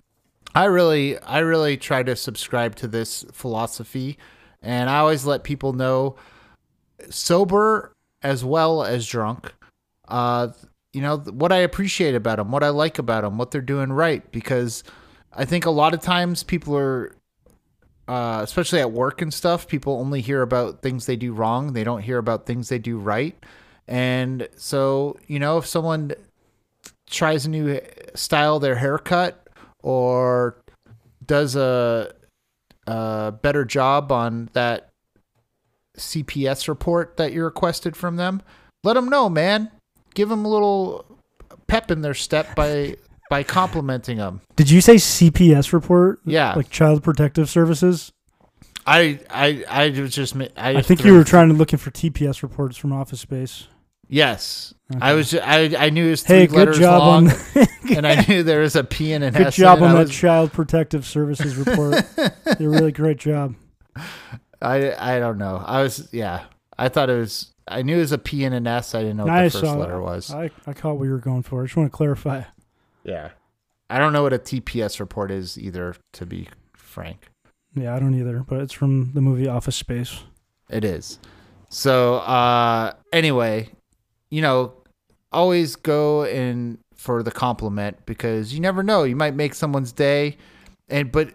[0.55, 4.19] I really, I really try to subscribe to this philosophy,
[4.61, 6.17] and I always let people know,
[7.09, 9.55] sober as well as drunk,
[10.09, 10.49] uh,
[10.99, 13.93] you know what I appreciate about them, what I like about them, what they're doing
[13.93, 14.29] right.
[14.33, 14.83] Because
[15.33, 17.15] I think a lot of times people are,
[18.09, 21.73] uh, especially at work and stuff, people only hear about things they do wrong.
[21.73, 23.37] They don't hear about things they do right.
[23.87, 26.15] And so, you know, if someone
[27.09, 27.81] tries a new
[28.17, 29.49] style their haircut
[29.85, 30.61] or
[31.25, 32.13] does a,
[32.89, 34.89] a better job on that
[35.97, 38.43] CPS report that you requested from them,
[38.83, 39.71] let them know, man.
[40.19, 41.05] Give them a little
[41.69, 42.97] pep in their step by
[43.31, 44.41] by complimenting them.
[44.57, 46.19] Did you say CPS report?
[46.25, 46.55] Yeah.
[46.55, 48.11] Like Child Protective Services?
[48.85, 51.93] I I I was just I, I think threw- you were trying to looking for
[51.93, 53.69] TPS reports from Office Space.
[54.09, 55.35] Yes, I was.
[55.35, 57.37] I I knew it was three Hey, good letters job long, on
[57.95, 59.55] and I knew there was a P and an good S.
[59.57, 59.87] job in it.
[59.89, 61.95] on that was- Child Protective Services report.
[62.17, 63.55] Did a really great job.
[64.61, 65.63] I I don't know.
[65.65, 66.45] I was yeah.
[66.77, 67.53] I thought it was.
[67.71, 68.95] I knew it was a P and an S.
[68.95, 69.53] I didn't know what Nice.
[69.53, 70.31] the first uh, letter was.
[70.33, 71.63] I, I caught what you were going for.
[71.63, 72.43] I just want to clarify.
[73.05, 73.31] yeah.
[73.91, 75.95] I don't know what a TPS report is either.
[76.15, 77.29] To be frank,
[77.75, 80.25] Yeah, I don't either, but it's from the movie Office Space.
[80.69, 81.19] it is.
[81.71, 83.71] So uh, anyway,
[84.31, 84.75] you know,
[85.33, 89.05] always go in for the compliment because you never know.
[89.05, 90.37] You might make someone's day,
[90.89, 91.33] and but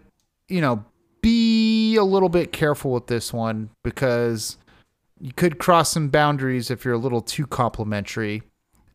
[0.47, 0.85] you know,
[1.21, 4.57] be a little bit careful with this one because
[5.23, 8.43] you could cross some boundaries if you're a little too complimentary,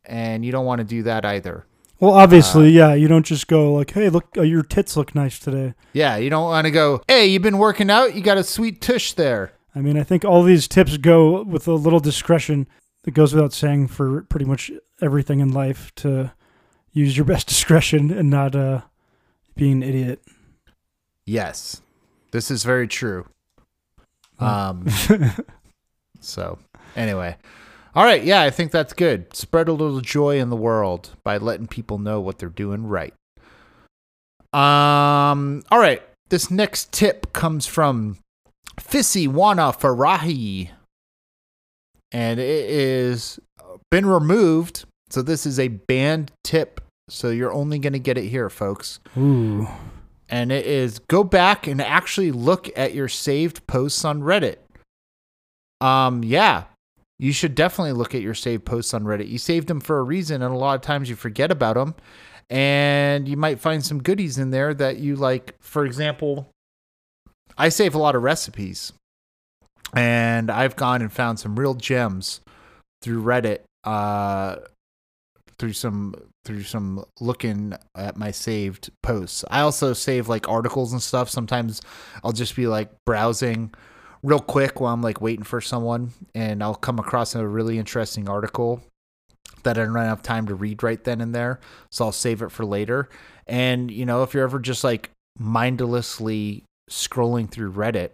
[0.04, 1.64] and you don't want to do that either.
[2.00, 5.38] Well, obviously, yeah, you don't just go like, "Hey, look, uh, your tits look nice
[5.38, 8.14] today." Yeah, you don't want to go, hey, you've been working out?
[8.14, 9.52] You got a sweet tush there.
[9.74, 12.68] I mean, I think all these tips go with a little discretion.
[13.06, 14.70] It goes without saying for pretty much
[15.00, 16.32] everything in life to
[16.92, 18.82] use your best discretion and not uh,
[19.56, 20.20] be an idiot.
[21.24, 21.80] Yes,
[22.32, 23.26] this is very true.
[24.38, 24.86] Um,
[26.20, 26.58] so,
[26.96, 27.36] anyway.
[27.94, 28.22] All right.
[28.22, 29.34] Yeah, I think that's good.
[29.34, 33.14] Spread a little joy in the world by letting people know what they're doing right.
[34.52, 36.02] Um, all right.
[36.28, 38.18] This next tip comes from
[38.78, 40.70] Fissy Wana Farahi.
[42.12, 43.38] And it is
[43.90, 44.84] been removed.
[45.10, 46.80] So this is a banned tip.
[47.08, 49.66] So you're only going to get it here, folks Ooh,
[50.28, 54.56] and it is go back and actually look at your saved posts on Reddit.
[55.80, 56.64] Um, yeah,
[57.18, 59.28] you should definitely look at your saved posts on Reddit.
[59.28, 61.94] You saved them for a reason, and a lot of times you forget about them,
[62.50, 65.54] and you might find some goodies in there that you like.
[65.60, 66.48] For example,
[67.56, 68.92] I save a lot of recipes,
[69.94, 72.40] and I've gone and found some real gems
[73.02, 73.60] through Reddit.
[73.84, 74.56] Uh,
[75.58, 76.14] through some
[76.44, 79.44] through some looking at my saved posts.
[79.50, 81.28] I also save like articles and stuff.
[81.28, 81.82] Sometimes
[82.22, 83.74] I'll just be like browsing
[84.28, 88.28] real quick while I'm like waiting for someone and I'll come across a really interesting
[88.28, 88.82] article
[89.62, 91.60] that I don't have time to read right then and there.
[91.90, 93.08] So I'll save it for later.
[93.46, 98.10] And you know, if you're ever just like mindlessly scrolling through Reddit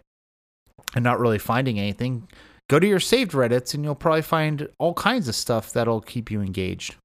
[0.93, 2.29] and not really finding anything,
[2.69, 6.31] go to your saved Reddits and you'll probably find all kinds of stuff that'll keep
[6.31, 6.95] you engaged.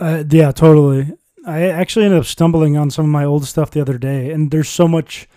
[0.00, 1.12] uh, yeah, totally.
[1.46, 4.50] I actually ended up stumbling on some of my old stuff the other day, and
[4.50, 5.28] there's so much.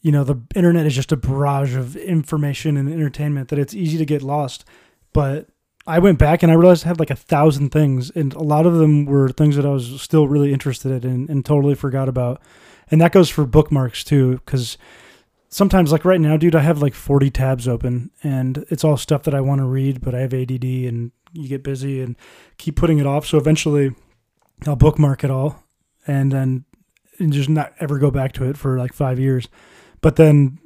[0.00, 3.98] You know, the internet is just a barrage of information and entertainment that it's easy
[3.98, 4.64] to get lost.
[5.12, 5.48] But
[5.86, 8.66] I went back and I realized I had like a thousand things, and a lot
[8.66, 12.40] of them were things that I was still really interested in and totally forgot about.
[12.90, 14.78] And that goes for bookmarks too, because
[15.48, 19.24] sometimes, like right now, dude, I have like 40 tabs open, and it's all stuff
[19.24, 22.16] that I want to read, but I have ADD, and you get busy and
[22.58, 23.26] keep putting it off.
[23.26, 23.94] So eventually,
[24.66, 25.64] I'll bookmark it all,
[26.06, 26.64] and then
[27.18, 29.48] and just not ever go back to it for like five years.
[30.00, 30.58] But then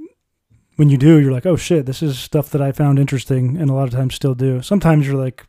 [0.77, 3.71] when you do, you're like, oh shit, this is stuff that I found interesting, and
[3.71, 4.63] a lot of times still do.
[4.63, 5.47] Sometimes you're like,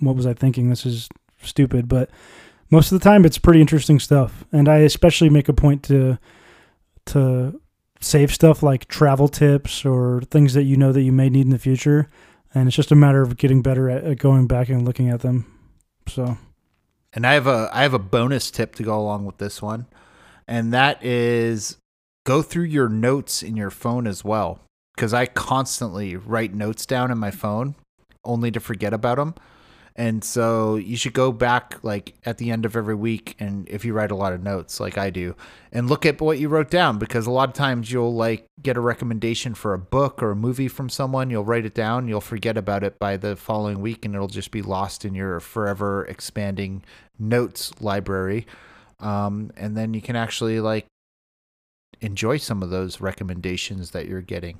[0.00, 0.70] what was I thinking?
[0.70, 1.08] This is
[1.42, 2.10] stupid, but
[2.70, 4.44] most of the time it's pretty interesting stuff.
[4.52, 6.18] And I especially make a point to
[7.06, 7.60] to
[8.00, 11.50] save stuff like travel tips or things that you know that you may need in
[11.50, 12.08] the future.
[12.54, 15.46] And it's just a matter of getting better at, going back and looking at them.
[16.06, 16.38] So,
[17.12, 19.86] And I have a I have a bonus tip to go along with this one,
[20.48, 21.78] and that is
[22.24, 24.60] go through your notes in your phone as well.
[24.94, 27.74] Because I constantly write notes down in my phone,
[28.24, 29.34] only to forget about them.
[29.96, 33.84] And so you should go back like at the end of every week, and if
[33.84, 35.36] you write a lot of notes like I do,
[35.70, 38.76] and look at what you wrote down because a lot of times you'll like get
[38.76, 42.20] a recommendation for a book or a movie from someone, you'll write it down, you'll
[42.20, 46.04] forget about it by the following week, and it'll just be lost in your forever
[46.06, 46.82] expanding
[47.16, 48.46] notes library.
[48.98, 50.86] Um, and then you can actually like
[52.04, 54.58] enjoy some of those recommendations that you're getting.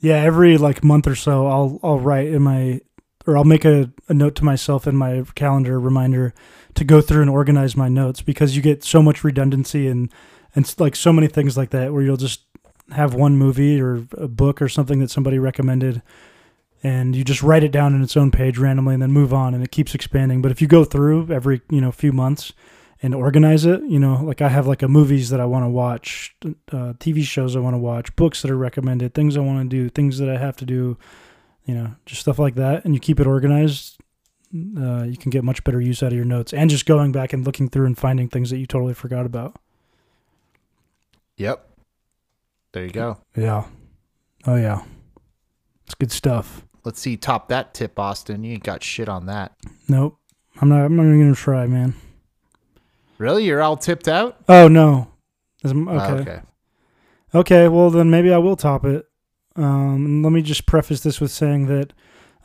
[0.00, 2.80] yeah, every like month or so, I'll I'll write in my
[3.26, 6.32] or I'll make a, a note to myself in my calendar reminder
[6.74, 10.10] to go through and organize my notes because you get so much redundancy and
[10.54, 12.40] and like so many things like that where you'll just
[12.92, 16.02] have one movie or a book or something that somebody recommended
[16.82, 19.54] and you just write it down in its own page randomly and then move on
[19.54, 22.52] and it keeps expanding but if you go through every you know few months
[23.02, 25.68] and organize it you know like i have like a movies that i want to
[25.68, 29.58] watch uh, tv shows i want to watch books that are recommended things i want
[29.62, 30.96] to do things that i have to do
[31.64, 33.98] you know just stuff like that and you keep it organized
[34.76, 37.32] uh, you can get much better use out of your notes and just going back
[37.32, 39.56] and looking through and finding things that you totally forgot about
[41.36, 41.66] Yep.
[42.72, 43.18] There you go.
[43.36, 43.64] yeah
[44.46, 44.82] oh yeah
[45.86, 48.42] it's good stuff Let's see, top that tip, Austin.
[48.42, 49.52] You ain't got shit on that.
[49.88, 50.18] nope
[50.60, 51.94] i'm not i'm not even gonna try man
[53.20, 53.44] Really?
[53.44, 54.36] You're all tipped out?
[54.48, 55.12] oh no
[55.62, 55.88] Is- okay.
[55.88, 56.40] Oh, okay.
[57.34, 59.06] Okay, well then maybe I will top it.
[59.56, 61.92] Um, and let me just preface this with saying that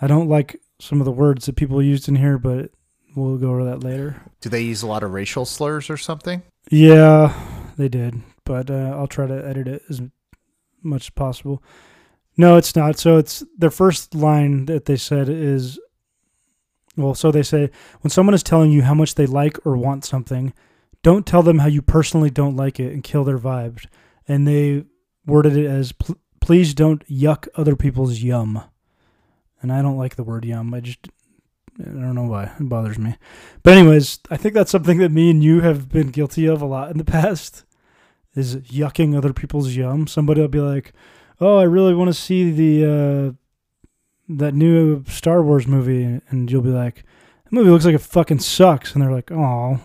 [0.02, 2.72] I don't like some of the words that people used in here, but
[3.16, 4.22] we'll go over that later.
[4.42, 6.44] Do they use a lot of racial slurs or something?
[6.70, 7.34] Yeah,
[7.78, 10.02] they did, but uh, I'll try to edit it as
[10.84, 11.64] much as possible.
[12.38, 13.00] No, it's not.
[13.00, 15.80] So it's their first line that they said is,
[16.98, 17.70] well, so they say
[18.02, 20.54] when someone is telling you how much they like or want something,
[21.04, 23.86] don't tell them how you personally don't like it and kill their vibes.
[24.28, 24.86] And they
[25.26, 25.94] worded it as,
[26.42, 28.64] please don't yuck other people's yum.
[29.62, 30.74] And I don't like the word yum.
[30.74, 31.08] I just,
[31.80, 32.46] I don't know why.
[32.60, 33.18] It bothers me.
[33.62, 36.66] But anyways, I think that's something that me and you have been guilty of a
[36.66, 37.66] lot in the past
[38.36, 40.08] is yucking other people's yum.
[40.08, 40.94] Somebody will be like,
[41.40, 43.45] "Oh, I really want to see the uh
[44.30, 47.04] that new Star Wars movie." And you'll be like,
[47.50, 49.80] "The movie looks like it fucking sucks." And they're like, "Oh."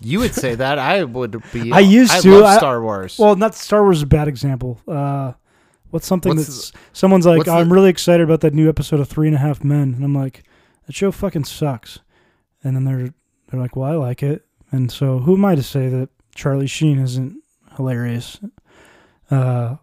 [0.00, 0.78] You would say that.
[0.78, 1.72] I would be.
[1.72, 2.30] I used I to.
[2.32, 3.18] love I- Star Wars.
[3.18, 4.80] Well, not Star Wars is a bad example.
[4.88, 5.32] Uh
[5.90, 9.08] what's something What's that's someone's like, what's "I'm really excited about that new episode of
[9.08, 10.42] Three and a Half Men," and I'm like,
[10.86, 12.00] "That show fucking sucks."
[12.64, 13.14] And then they're
[13.48, 16.66] they're like, "Well, I like it," and so who am I to say that Charlie
[16.66, 17.36] Sheen isn't
[17.76, 18.40] hilarious?
[19.30, 19.76] Uh,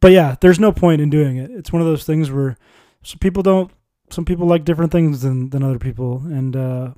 [0.00, 1.50] but yeah, there's no point in doing it.
[1.50, 2.56] It's one of those things where
[3.06, 3.70] some people don't.
[4.10, 6.90] Some people like different things than than other people, and uh,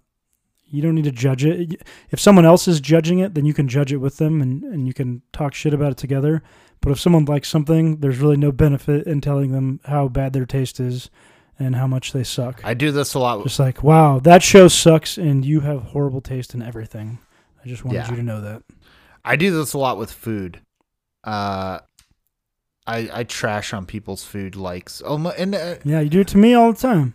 [0.66, 1.82] you don't need to judge it.
[2.10, 4.86] If someone else is judging it, then you can judge it with them, and and
[4.86, 6.42] you can talk shit about it together.
[6.80, 10.46] But if someone likes something, there's really no benefit in telling them how bad their
[10.46, 11.10] taste is
[11.58, 12.60] and how much they suck.
[12.64, 13.42] I do this a lot.
[13.42, 17.18] Just like, wow, that show sucks, and you have horrible taste in everything.
[17.64, 18.10] I just wanted Yeah.
[18.10, 18.62] you to know that.
[19.24, 20.60] I do this a lot with food.
[21.24, 21.80] Uh,
[22.88, 25.02] I I trash on people's food likes.
[25.04, 27.14] Oh, and uh, Yeah, you do it to me all the time.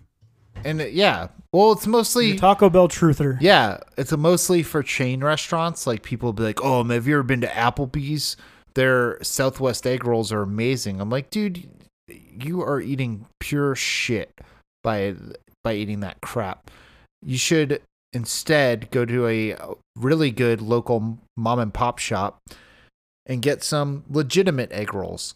[0.63, 1.27] and uh, yeah.
[1.51, 3.37] Well, it's mostly You're Taco Bell truther.
[3.39, 5.85] Yeah, it's a mostly for chain restaurants.
[5.85, 8.37] Like people will be like, "Oh, have you ever been to Applebee's?
[8.75, 11.69] Their Southwest egg rolls are amazing." I'm like, dude,
[12.07, 14.31] you are eating pure shit
[14.83, 15.15] by
[15.63, 16.71] by eating that crap.
[17.23, 17.81] You should
[18.13, 19.55] instead go to a
[19.95, 22.39] really good local mom and pop shop
[23.25, 25.33] and get some legitimate egg rolls,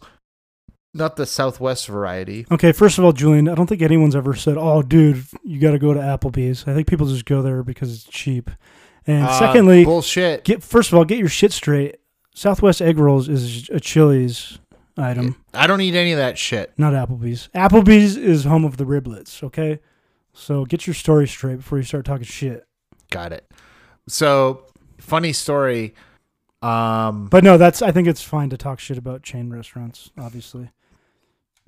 [0.98, 2.46] not the Southwest variety.
[2.50, 5.70] Okay, first of all, Julian, I don't think anyone's ever said, "Oh, dude, you got
[5.70, 8.50] to go to Applebee's." I think people just go there because it's cheap.
[9.06, 10.44] And Uh, secondly, bullshit.
[10.44, 11.96] get first of all, get your shit straight.
[12.34, 14.58] Southwest egg rolls is a Chili's
[14.96, 16.72] item, I don't eat any of that shit.
[16.76, 17.48] not Applebee's.
[17.54, 19.42] Applebee's is home of the riblets.
[19.42, 19.78] Okay,
[20.34, 22.64] So get your story straight before you start talking shit.
[23.10, 23.48] Got it.
[24.08, 24.64] So,
[24.98, 25.94] funny story.
[26.62, 30.10] Um, But no, that's I think it's fine to talk shit about chain restaurants.
[30.18, 30.70] Obviously,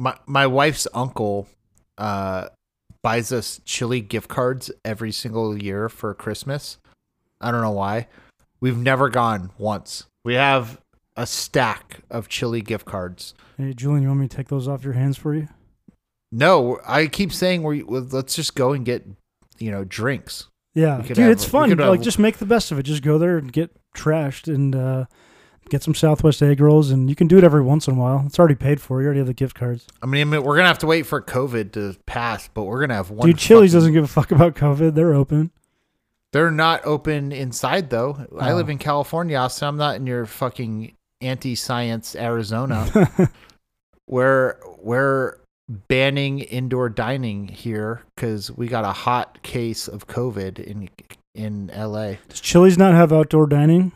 [0.00, 1.46] my my wife's uncle
[1.98, 2.48] uh
[3.02, 6.78] buys us chili gift cards every single year for Christmas.
[7.40, 8.08] I don't know why.
[8.60, 10.04] We've never gone once.
[10.24, 10.78] We have
[11.16, 13.34] a stack of chili gift cards.
[13.58, 15.48] hey Julian, you want me to take those off your hands for you?
[16.32, 19.06] No, I keep saying we well, let's just go and get
[19.58, 20.46] you know drinks.
[20.74, 21.68] Yeah, dude, have- it's fun.
[21.68, 22.84] could have- Like, just make the best of it.
[22.84, 25.06] Just go there and get trashed and uh,
[25.70, 28.22] get some Southwest egg rolls, and you can do it every once in a while.
[28.26, 29.00] It's already paid for.
[29.00, 29.86] You already have the gift cards.
[30.02, 32.80] I mean, I mean, we're gonna have to wait for COVID to pass, but we're
[32.80, 33.26] gonna have one.
[33.28, 34.94] Dude, Chili's fucking- doesn't give a fuck about COVID.
[34.94, 35.50] They're open.
[36.32, 38.26] They're not open inside though.
[38.38, 38.56] I Oh.
[38.56, 43.10] live in California, so I'm not in your fucking anti-science Arizona.
[44.06, 45.36] we're we're
[45.88, 50.88] banning indoor dining here because we got a hot case of COVID in
[51.34, 52.14] in LA.
[52.28, 53.92] Does Chili's not have outdoor dining?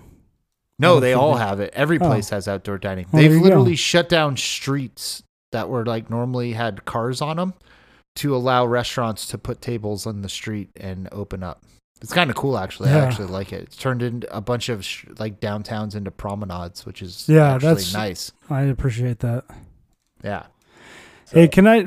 [0.78, 1.70] No, Oh, they all have it.
[1.74, 2.06] Every Oh.
[2.06, 3.06] place has outdoor dining.
[3.12, 3.76] Well, They've literally go.
[3.76, 5.22] shut down streets
[5.52, 7.54] that were like normally had cars on them
[8.16, 11.62] to allow restaurants to put tables on the street and open up.
[12.02, 12.90] It's kind of cool, actually.
[12.90, 13.62] I actually like it.
[13.62, 17.68] It's turned into a bunch of sh- like downtowns into promenades, which is Yeah, actually
[17.68, 18.32] that's- nice.
[18.50, 19.44] I appreciate that.
[20.22, 20.44] Yeah.
[21.32, 21.82] Hey, can I,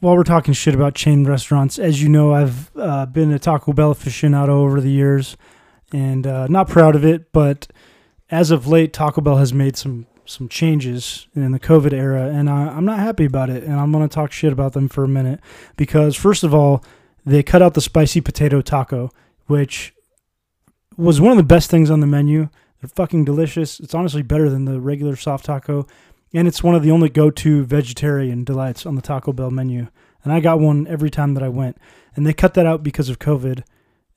[0.00, 3.72] while we're talking shit about chain restaurants, as you know, I've uh, been a Taco
[3.72, 5.36] Bell aficionado over the years
[5.92, 7.66] and uh, not proud of it, but
[8.30, 12.50] as of late, Taco Bell has made some some changes in the COVID era, and
[12.50, 13.62] I, I'm not happy about it.
[13.62, 15.40] And I'm going to talk shit about them for a minute
[15.76, 16.84] because, first of all,
[17.24, 19.10] they cut out the spicy potato taco,
[19.46, 19.94] which
[20.98, 22.50] was one of the best things on the menu.
[22.82, 23.80] They're fucking delicious.
[23.80, 25.86] It's honestly better than the regular soft taco
[26.32, 29.88] and it's one of the only go-to vegetarian delights on the Taco Bell menu.
[30.24, 31.78] And I got one every time that I went.
[32.14, 33.62] And they cut that out because of COVID.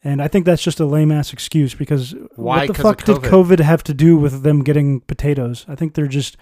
[0.04, 2.66] And I think that's just a lame ass excuse because Why?
[2.66, 3.58] what the fuck did COVID?
[3.58, 5.66] COVID have to do with them getting potatoes?
[5.68, 6.38] I think they're just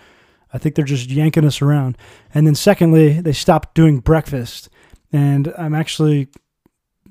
[0.53, 1.97] I think they're just yanking us around.
[2.33, 4.69] And then secondly, they stopped doing breakfast.
[5.11, 6.29] And I'm actually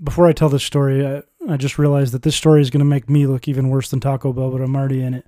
[0.03, 2.85] before I tell this story, I, I just realized that this story is going to
[2.85, 5.27] make me look even worse than Taco Bell, but I'm already in it.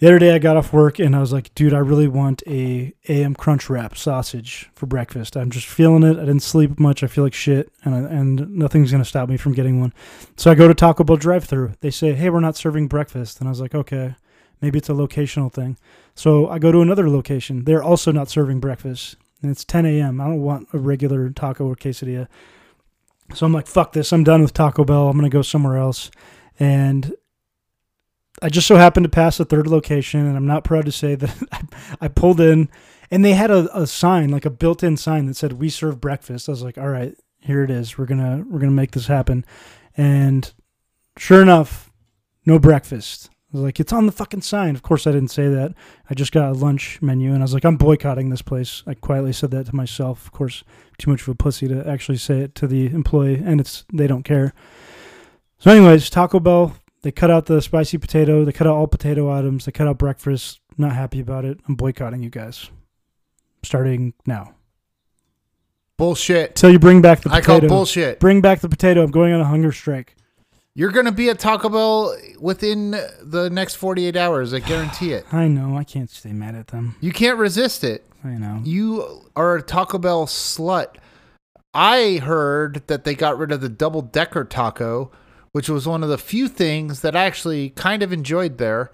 [0.00, 2.42] The other day I got off work and I was like, dude, I really want
[2.46, 5.36] a AM crunch wrap sausage for breakfast.
[5.36, 6.16] I'm just feeling it.
[6.16, 7.02] I didn't sleep much.
[7.02, 9.92] I feel like shit and I, and nothing's going to stop me from getting one.
[10.38, 11.74] So I go to Taco Bell drive-through.
[11.80, 14.14] They say, "Hey, we're not serving breakfast." And I was like, "Okay,
[14.62, 15.76] maybe it's a locational thing."
[16.14, 17.64] So I go to another location.
[17.64, 19.16] They're also not serving breakfast.
[19.42, 20.18] And it's 10 a.m.
[20.18, 22.26] I don't want a regular taco or quesadilla.
[23.34, 24.14] So I'm like, "Fuck this.
[24.14, 25.08] I'm done with Taco Bell.
[25.08, 26.10] I'm going to go somewhere else."
[26.58, 27.12] And
[28.42, 31.14] I just so happened to pass a third location, and I'm not proud to say
[31.14, 31.62] that I,
[32.02, 32.68] I pulled in,
[33.10, 36.48] and they had a, a sign, like a built-in sign that said "We serve breakfast."
[36.48, 37.98] I was like, "All right, here it is.
[37.98, 39.44] We're gonna we're gonna make this happen."
[39.96, 40.52] And
[41.18, 41.90] sure enough,
[42.46, 43.30] no breakfast.
[43.52, 45.74] I was like, "It's on the fucking sign." Of course, I didn't say that.
[46.08, 48.94] I just got a lunch menu, and I was like, "I'm boycotting this place." I
[48.94, 50.24] quietly said that to myself.
[50.24, 50.64] Of course,
[50.98, 54.06] too much of a pussy to actually say it to the employee, and it's they
[54.06, 54.54] don't care.
[55.58, 58.44] So, anyways, Taco Bell they cut out the spicy potato.
[58.44, 59.64] They cut out all potato items.
[59.64, 60.60] They cut out breakfast.
[60.76, 61.58] Not happy about it.
[61.68, 62.70] I'm boycotting you guys.
[63.62, 64.54] Starting now.
[65.96, 66.54] Bullshit.
[66.56, 67.60] Till you bring back the I potato.
[67.60, 68.20] call bullshit.
[68.20, 69.02] Bring back the potato.
[69.02, 70.16] I'm going on a hunger strike.
[70.74, 72.92] You're gonna be at Taco Bell within
[73.22, 74.54] the next 48 hours.
[74.54, 75.26] I guarantee it.
[75.32, 75.76] I know.
[75.76, 76.96] I can't stay mad at them.
[77.00, 78.06] You can't resist it.
[78.24, 78.60] I know.
[78.64, 80.96] You are a Taco Bell slut.
[81.74, 85.10] I heard that they got rid of the double decker taco,
[85.52, 88.90] which was one of the few things that I actually kind of enjoyed there.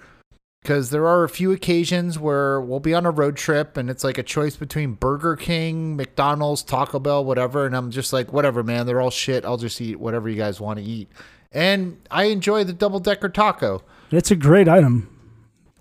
[0.62, 4.02] Because there are a few occasions where we'll be on a road trip and it's
[4.02, 7.66] like a choice between Burger King, McDonald's, Taco Bell, whatever.
[7.66, 8.84] And I'm just like, whatever, man.
[8.84, 9.44] They're all shit.
[9.44, 11.08] I'll just eat whatever you guys want to eat.
[11.52, 13.84] And I enjoy the double decker taco.
[14.10, 15.08] It's a great item.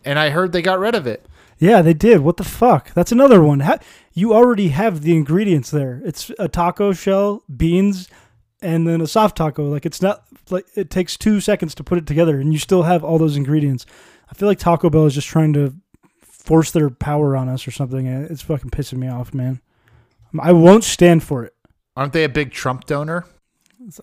[0.06, 1.26] And I heard they got rid of it.
[1.58, 2.20] Yeah, they did.
[2.20, 2.94] What the fuck?
[2.94, 3.64] That's another one.
[4.14, 6.02] You already have the ingredients there.
[6.06, 8.08] It's a taco shell, beans,
[8.66, 9.70] and then a soft taco.
[9.70, 12.84] Like it's not like it takes two seconds to put it together, and you still
[12.84, 13.86] have all those ingredients.
[14.30, 15.76] I feel like Taco Bell is just trying to
[16.22, 18.08] force their power on us or something.
[18.08, 19.62] It's fucking pissing me off, man.
[20.40, 21.54] I won't stand for it.
[21.96, 23.26] Aren't they a big Trump donor?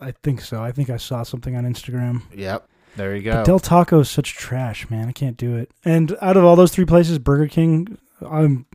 [0.01, 0.63] I think so.
[0.63, 2.23] I think I saw something on Instagram.
[2.35, 2.69] Yep.
[2.97, 3.33] There you go.
[3.33, 5.09] But Del Taco is such trash, man.
[5.09, 5.73] I can't do it.
[5.85, 8.67] And out of all those three places, Burger King, I'm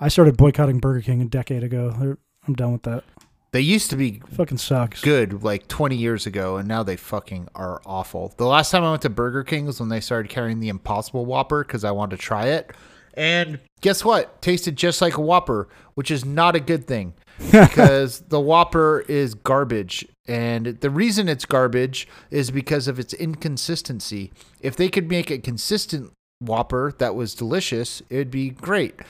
[0.00, 2.16] I started boycotting Burger King a decade ago.
[2.46, 3.04] I'm done with that.
[3.52, 5.00] They used to be Fucking sucks.
[5.00, 8.34] good like 20 years ago, and now they fucking are awful.
[8.36, 11.24] The last time I went to Burger King was when they started carrying the Impossible
[11.24, 12.72] Whopper because I wanted to try it.
[13.14, 14.42] And guess what?
[14.42, 17.14] Tasted just like a Whopper, which is not a good thing.
[17.50, 20.06] because the Whopper is garbage.
[20.26, 24.32] And the reason it's garbage is because of its inconsistency.
[24.60, 29.00] If they could make a consistent Whopper that was delicious, it would be great.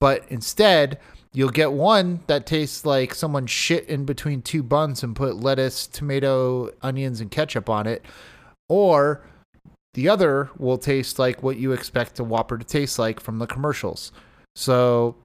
[0.00, 0.98] But instead,
[1.36, 5.86] you'll get one that tastes like someone shit in between two buns and put lettuce,
[5.86, 8.02] tomato, onions, and ketchup on it.
[8.70, 9.22] Or
[9.92, 13.46] the other will taste like what you expect a Whopper to taste like from the
[13.46, 14.12] commercials.
[14.54, 15.16] So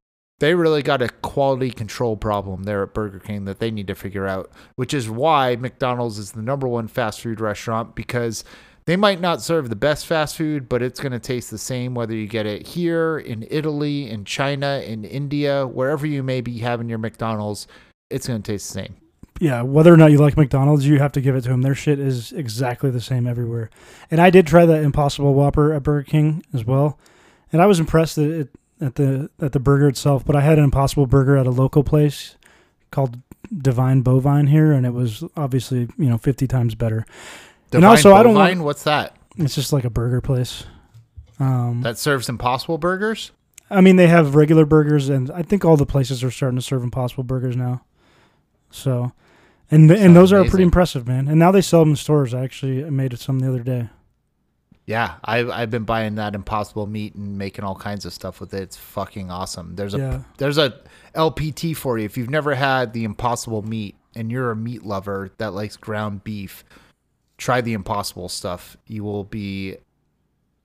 [0.42, 3.96] they really got a quality control problem there at Burger King that they need to
[3.96, 8.44] figure out, which is why McDonald's is the number one fast food restaurant because
[8.92, 11.96] they might not serve the best fast food, but it's going to taste the same
[11.96, 16.58] whether you get it here, in Italy, in China, in India, wherever you may be
[16.58, 17.68] having your McDonald's,
[18.10, 18.98] it's going to taste the same.
[19.40, 21.62] Yeah, whether or not you like McDonald's, you have to give it to them.
[21.62, 23.70] Their shit is exactly the same everywhere.
[24.12, 27.00] And I did try the Impossible Whopper at Burger King as well,
[27.54, 28.50] and I was impressed it,
[28.82, 30.26] at the at the burger itself.
[30.26, 32.36] But I had an Impossible Burger at a local place
[32.92, 33.20] called
[33.58, 37.06] Divine Bovine here, and it was obviously you know fifty times better.
[37.72, 39.16] Divine And also, I don't Bovine, what's that?
[39.38, 40.66] It's just like a burger place.
[41.40, 43.32] Um, That serves Impossible Burgers?
[43.70, 46.62] I mean, they have regular burgers, and I think all the places are starting to
[46.62, 47.84] serve Impossible Burgers now.
[48.70, 49.14] So,
[49.72, 51.28] and and Sounds those are pretty impressive, man.
[51.30, 52.34] And now they sell them in stores.
[52.34, 53.90] I actually made some the other day.
[54.86, 58.54] Yeah, I've I've been buying that Impossible meat and making all kinds of stuff with
[58.54, 58.62] it.
[58.64, 59.76] It's fucking awesome.
[59.76, 60.20] There's a Yeah.
[60.38, 60.74] there's a
[61.16, 65.32] LPT for you if you've never had the Impossible meat and you're a meat lover
[65.38, 66.66] that likes ground beef.
[67.42, 68.78] Try the Impossible stuff.
[68.86, 69.78] You will be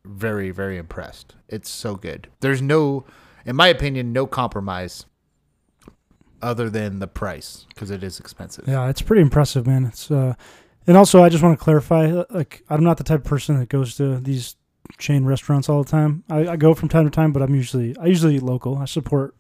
[0.05, 1.35] very very impressed.
[1.49, 2.29] It's so good.
[2.41, 3.07] There's no,
[3.47, 5.07] in my opinion, no compromise
[6.43, 8.69] other than the price because it is expensive.
[8.69, 9.87] Yeah, it's pretty impressive, man.
[9.87, 10.35] It's uh,
[10.87, 13.71] and also I just want to clarify, like I'm not the type of person that
[13.71, 14.57] goes to these
[14.99, 16.25] chain restaurants all the time.
[16.29, 18.77] I, I go from time to time, but I'm usually I usually eat local.
[18.77, 19.35] I support,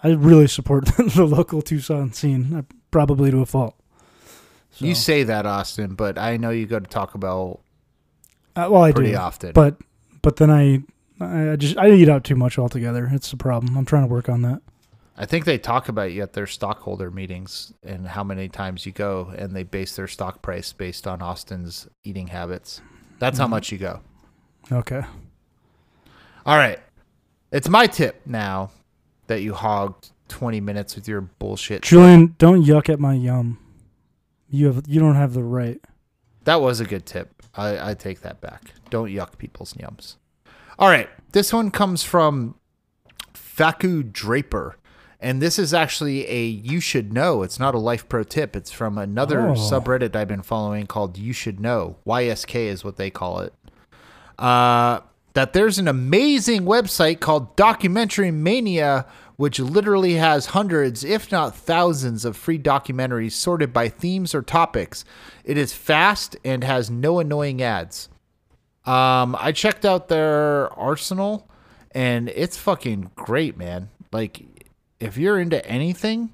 [0.00, 3.74] I really support the local Tucson scene, uh, probably to a fault.
[4.76, 7.60] So, You say that, Austin, but I know you go to Taco Bell
[8.54, 9.52] uh, well, I pretty do, often.
[9.52, 9.76] but
[10.22, 10.82] but then I
[11.20, 13.08] I just I eat out too much altogether.
[13.12, 13.76] It's a problem.
[13.76, 14.60] I'm trying to work on that.
[15.16, 18.92] I think they talk about you at their stockholder meetings and how many times you
[18.92, 22.82] go, and they base their stock price based on Austin's eating habits.
[23.18, 23.50] That's how Mhm.
[23.50, 24.00] much you go.
[24.70, 25.02] Okay.
[26.44, 26.78] All right.
[27.50, 28.70] It's my tip now
[29.26, 31.82] that you hogged 20 minutes with your bullshit.
[31.82, 33.58] Julian, don't yuck at my yum.
[34.48, 35.80] You have you don't have the right.
[36.44, 37.42] That was a good tip.
[37.54, 38.70] I, I take that back.
[38.90, 40.16] Don't yuck people's yums.
[40.78, 41.08] All right.
[41.32, 42.54] This one comes from
[43.34, 44.76] Faku Draper.
[45.18, 47.42] And this is actually a you should know.
[47.42, 48.54] It's not a life pro tip.
[48.54, 49.54] It's from another Oh.
[49.54, 51.96] subreddit I've been following called You Should Know.
[52.06, 53.54] YSK is what they call it.
[54.38, 55.00] Uh,
[55.32, 62.24] that there's an amazing website called Documentary Mania, which literally has hundreds, if not thousands,
[62.24, 65.04] of free documentaries sorted by themes or topics.
[65.44, 68.08] It is fast and has no annoying ads.
[68.86, 71.50] Um, I checked out their arsenal,
[71.90, 73.90] and it's fucking great, man.
[74.12, 74.42] Like,
[75.00, 76.30] if you're into anything,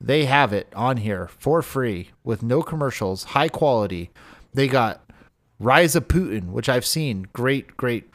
[0.00, 4.10] they have it on here for free with no commercials, high quality.
[4.54, 5.10] They got
[5.58, 8.08] Rise of Putin, which I've seen, great, great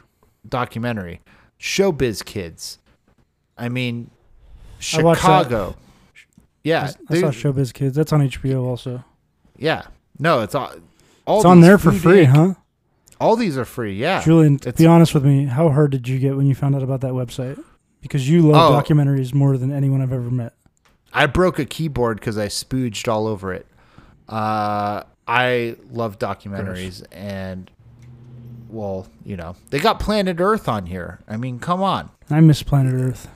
[0.48, 1.20] documentary.
[1.60, 2.78] Showbiz Kids.
[3.58, 4.10] I mean.
[4.84, 5.76] Chicago.
[6.62, 7.94] Yeah, I saw Showbiz Kids.
[7.96, 9.04] That's on HBO also.
[9.56, 9.82] yeah.
[10.18, 10.72] No, it's all.
[11.26, 12.28] all it's on there for free, Inc.
[12.28, 12.54] huh?
[13.20, 13.94] All these are free.
[13.94, 14.22] Yeah.
[14.22, 16.82] Julian, It's- be honest with me, how hard did you get when you found out
[16.84, 17.60] about that website?
[18.00, 18.80] Because you love Oh.
[18.80, 20.52] documentaries more than anyone I've ever met.
[21.12, 23.66] I broke a keyboard because I spooged all over it.
[24.28, 27.70] Uh, I love documentaries, and
[28.68, 31.20] well, you know, they got Planet Earth on here.
[31.28, 33.28] I mean, come on, I miss Planet Earth.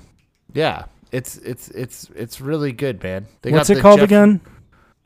[0.53, 3.27] yeah, it's it's it's it's really good, man.
[3.43, 4.41] They What's it called Jeff- again?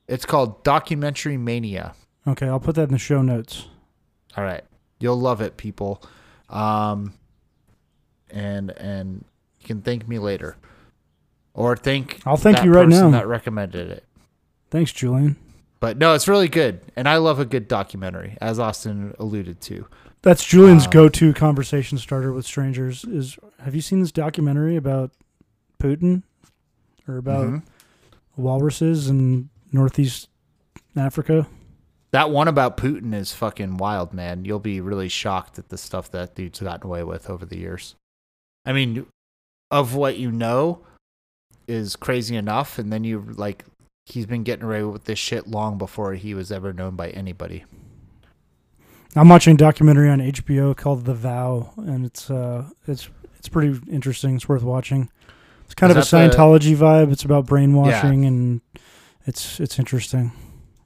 [0.09, 1.95] It's called Documentary Mania.
[2.27, 3.67] Okay, I'll put that in the show notes.
[4.37, 4.65] All right,
[5.01, 6.03] you'll love it, people.
[6.49, 7.15] Um,
[8.31, 9.25] and and
[9.61, 10.57] you can thank me later,
[11.55, 13.11] or thank I'll thank that you right now.
[13.11, 14.05] that recommended it.
[14.71, 15.37] Thanks, Julian.
[15.81, 19.87] But no, it's really good, and I love a good documentary, as Austin alluded to.
[20.23, 23.03] That's Julian's Um, go-to conversation starter with strangers.
[23.05, 25.11] Is have you seen this documentary about
[25.83, 26.23] Putin
[27.09, 27.63] or about Mhm.
[28.37, 30.29] walruses in Northeast
[30.97, 31.49] Africa?
[32.13, 34.45] That one about Putin is fucking wild, man.
[34.45, 37.95] You'll be really shocked at the stuff that dude's gotten away with over the years.
[38.67, 39.07] I mean,
[39.71, 40.81] of what you know
[41.67, 43.65] is crazy enough, and then you like
[44.07, 47.65] he's been getting away with this shit long before he was ever known by anybody.
[49.17, 53.09] I'm watching a documentary on HBO called The Vow, and it's uh, it's
[53.39, 54.37] it's pretty interesting.
[54.37, 55.09] It's worth watching.
[55.73, 57.13] It's kind Is of a that the- Scientology vibe.
[57.13, 58.61] It's about brainwashing and
[59.27, 60.33] it's it's interesting.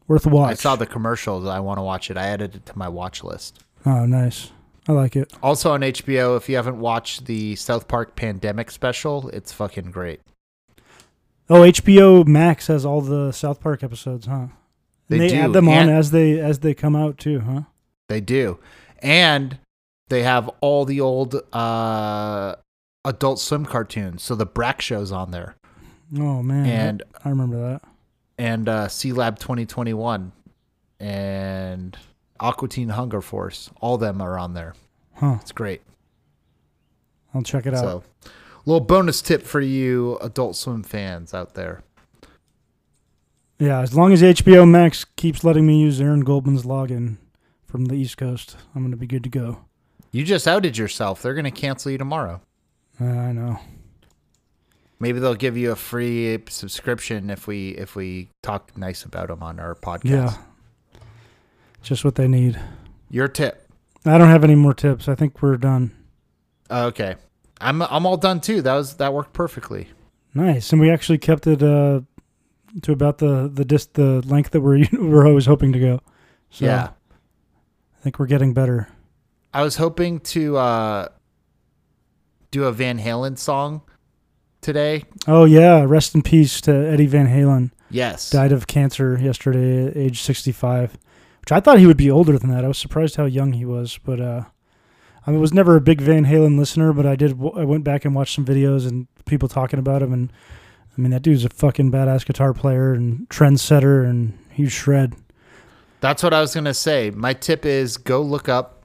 [0.06, 0.52] Worth a watch.
[0.52, 1.44] I saw the commercials.
[1.48, 2.16] I want to watch it.
[2.16, 3.64] I added it to my watch list.
[3.84, 4.52] Oh, nice.
[4.86, 5.32] I like it.
[5.42, 10.20] Also on HBO, if you haven't watched the South Park Pandemic special, it's fucking great.
[11.50, 14.46] Oh, HBO Max has all the South Park episodes, huh?
[15.08, 17.62] They they do, add them on and- as they as they come out too, huh?
[18.08, 18.60] They do.
[19.00, 19.58] And
[20.08, 22.54] they have all the old uh,
[23.06, 24.22] Adult Swim cartoons.
[24.22, 25.56] So the Brak show's on there.
[26.18, 27.82] Oh man, And I remember that.
[28.38, 30.32] and uh, Sealab 2021
[31.00, 31.96] and
[32.38, 33.70] Aqua Teen Hunger Force.
[33.80, 34.74] All of them are on there.
[35.14, 35.38] Huh?
[35.40, 35.82] It's great.
[37.34, 37.80] I'll check it out.
[37.80, 38.30] So,
[38.66, 41.82] little bonus tip for you Adult Swim fans out there.
[43.58, 47.16] Yeah, as long as HBO Max keeps letting me use Aaron Goldman's login
[47.64, 49.64] from the East Coast, I'm gonna be good to go.
[50.12, 51.20] You just outed yourself.
[51.20, 52.40] They're going to cancel you tomorrow.
[53.00, 53.58] Uh, I know.
[54.98, 59.42] Maybe they'll give you a free subscription if we if we talk nice about them
[59.42, 60.04] on our podcast.
[60.04, 61.00] Yeah,
[61.82, 62.58] just what they need.
[63.10, 63.68] Your tip.
[64.06, 65.08] I don't have any more tips.
[65.08, 65.92] I think we're done.
[66.70, 67.16] Okay.
[67.60, 68.62] I'm I'm all done too.
[68.62, 69.88] That was that worked perfectly.
[70.34, 72.00] Nice, and we actually kept it uh,
[72.82, 76.00] to about the the dis- the length that we're we're always hoping to go.
[76.50, 76.90] So yeah.
[77.94, 78.88] I think we're getting better.
[79.52, 81.08] I was hoping to uh
[82.50, 83.82] do a Van Halen song
[84.60, 85.04] today.
[85.26, 87.70] Oh yeah, rest in peace to Eddie Van Halen.
[87.90, 88.30] Yes.
[88.30, 90.98] Died of cancer yesterday at age 65.
[91.40, 92.64] Which I thought he would be older than that.
[92.64, 94.44] I was surprised how young he was, but uh
[95.28, 98.14] I was never a big Van Halen listener, but I did I went back and
[98.14, 100.32] watched some videos and people talking about him and
[100.96, 105.14] I mean that dude's a fucking badass guitar player and trendsetter and huge shred.
[106.00, 107.10] That's what I was gonna say.
[107.10, 108.84] My tip is go look up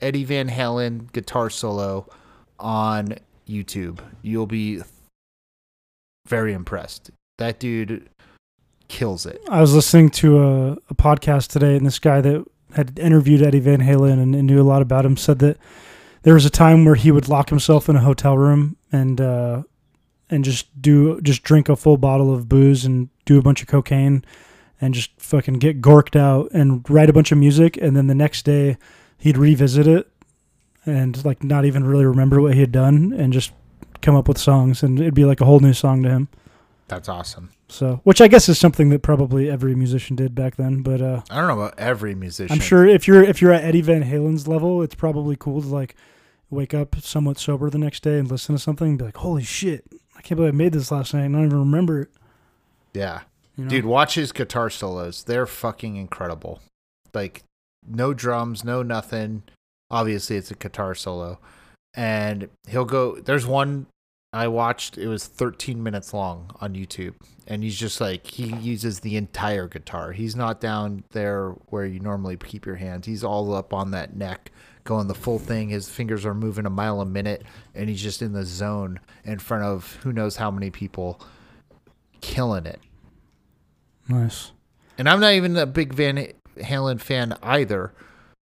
[0.00, 2.08] Eddie Van Halen guitar solo
[2.58, 3.16] on
[3.48, 4.00] YouTube.
[4.22, 4.82] You'll be
[6.26, 7.10] very impressed.
[7.38, 8.08] That dude
[8.88, 9.40] kills it.
[9.48, 12.44] I was listening to a, a podcast today, and this guy that
[12.74, 15.58] had interviewed Eddie Van Halen and, and knew a lot about him said that
[16.22, 19.62] there was a time where he would lock himself in a hotel room and uh,
[20.30, 23.68] and just do just drink a full bottle of booze and do a bunch of
[23.68, 24.24] cocaine
[24.80, 28.14] and just fucking get gorked out and write a bunch of music, and then the
[28.14, 28.76] next day
[29.18, 30.10] he'd revisit it
[30.86, 33.52] and like not even really remember what he had done and just
[34.02, 36.28] come up with songs, and it'd be like a whole new song to him.
[36.88, 37.50] That's awesome.
[37.68, 40.82] So, which I guess is something that probably every musician did back then.
[40.82, 42.52] But uh, I don't know about every musician.
[42.52, 45.68] I'm sure if you're if you're at Eddie Van Halen's level, it's probably cool to
[45.68, 45.94] like
[46.50, 49.42] wake up somewhat sober the next day and listen to something and be like, "Holy
[49.42, 49.84] shit!
[50.16, 52.10] I can't believe I made this last night and I don't even remember it."
[52.92, 53.22] Yeah.
[53.56, 53.70] You know?
[53.70, 55.24] Dude, watch his guitar solos.
[55.24, 56.60] They're fucking incredible.
[57.14, 57.44] Like
[57.86, 59.44] no drums, no nothing.
[59.94, 61.38] Obviously it's a guitar solo.
[61.96, 63.86] And he'll go there's one
[64.34, 67.14] I watched, it was 13 minutes long on YouTube.
[67.46, 70.10] And he's just like he uses the entire guitar.
[70.10, 73.06] He's not down there where you normally keep your hands.
[73.06, 74.50] He's all up on that neck,
[74.82, 75.68] going the full thing.
[75.68, 77.44] His fingers are moving a mile a minute,
[77.76, 81.20] and he's just in the zone in front of who knows how many people,
[82.20, 82.80] killing it.
[84.08, 84.50] nice.
[84.98, 87.92] And I'm not even a big Van Halen fan either.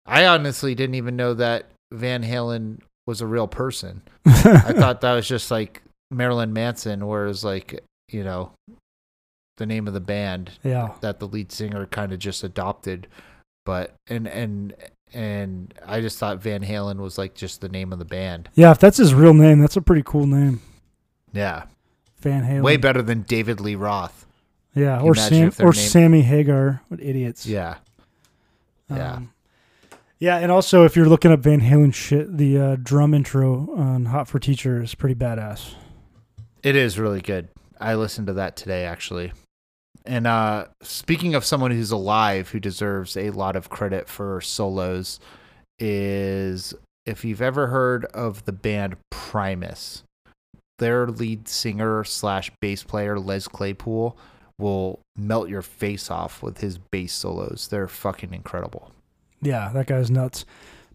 [0.10, 4.02] I honestly didn't even know that Van Halen was a real person.
[4.26, 4.32] I
[4.74, 5.82] thought that was just like
[6.12, 7.80] Marilyn Manson, whereas like,
[8.12, 8.52] you know,
[9.58, 10.92] the name of the band Yeah.
[11.02, 13.08] that the lead singer kind of just adopted.
[13.66, 14.74] But and and
[15.14, 18.50] and I just thought Van Halen was like just the name of the band.
[18.56, 20.62] Yeah, if that's his real name, that's a pretty cool name.
[21.34, 21.64] Yeah.
[22.20, 22.64] Van Halen.
[22.64, 24.26] Way better than David Lee Roth.
[24.76, 26.82] Yeah, or Sam or name- Sammy Hagar.
[26.90, 27.46] What idiots.
[27.46, 27.78] Yeah.
[28.90, 29.20] Um, yeah,
[30.38, 34.28] and also if you're looking up Van Halen shit, the uh, drum intro on Hot
[34.28, 35.74] for Teacher is pretty badass.
[36.62, 37.48] It is really good.
[37.80, 39.32] I listened to that today actually.
[40.06, 45.20] And uh speaking of someone who's alive who deserves a lot of credit for solos
[45.78, 46.74] is
[47.06, 50.04] if you've ever heard of the band Primus,
[50.80, 54.18] their lead singer slash bass player Les Claypool
[54.58, 57.70] will melt your face off with his bass solos.
[57.70, 58.92] They're fucking incredible.
[59.42, 60.46] Yeah, that guy's nuts.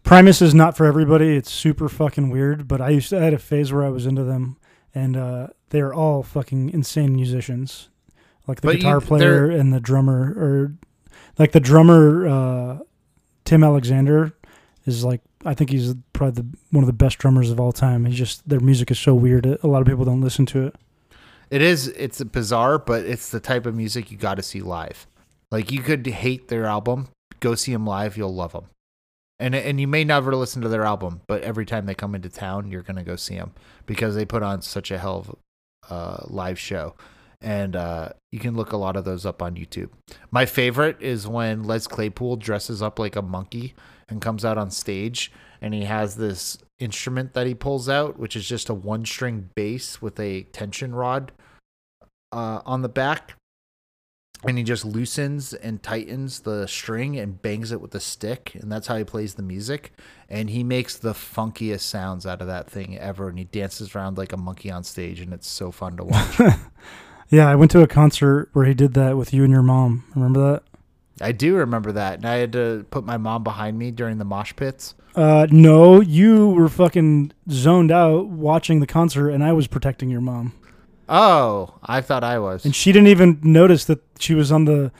[0.03, 1.35] Primus is not for everybody.
[1.35, 4.05] It's super fucking weird, but I used to I had a phase where I was
[4.05, 4.57] into them,
[4.93, 7.89] and uh, they're all fucking insane musicians.
[8.47, 10.73] Like the But you- guitar player and the drummer, or
[11.39, 12.79] like the drummer uh,
[13.45, 14.33] Tim Alexander
[14.85, 18.05] is like I think he's probably the, one of the best drummers of all time.
[18.05, 19.45] He's just their music is so weird.
[19.45, 20.75] A lot of people don't listen to it.
[21.49, 25.07] It is it's bizarre, but it's the type of music you got to see live.
[25.51, 27.07] Like you could hate their album,
[27.45, 28.65] go see them live, you'll love them.
[29.37, 32.29] And and you may never listen to their album, but every time they come into
[32.29, 33.53] town, you're gonna go see them
[33.85, 35.35] because they put on such a hell of
[35.89, 36.95] uh, live show,
[37.41, 39.89] and uh, you can look a lot of those up on YouTube.
[40.31, 43.75] My favorite is when Les Claypool dresses up like a monkey
[44.07, 48.37] and comes out on stage, and he has this instrument that he pulls out, which
[48.37, 51.33] is just a one string bass with a tension rod
[52.31, 53.35] uh, on the back.
[54.47, 58.71] And he just loosens and tightens the string and bangs it with a stick, and
[58.71, 59.93] that's how he plays the music.
[60.29, 63.29] And he makes the funkiest sounds out of that thing ever.
[63.29, 66.39] And he dances around like a monkey on stage, and it's so fun to watch.
[67.29, 70.03] Yeah, I went to a concert where he did that with you and your mom.
[70.15, 70.63] Remember that?
[71.21, 74.25] I do remember that, and I had to put my mom behind me during the
[74.25, 74.95] mosh pits.
[75.15, 80.21] Uh, no, you were fucking zoned out watching the concert, and I was protecting your
[80.21, 80.53] mom.
[81.07, 82.65] Oh, I thought I was.
[82.65, 84.91] And she didn't even notice that she was on the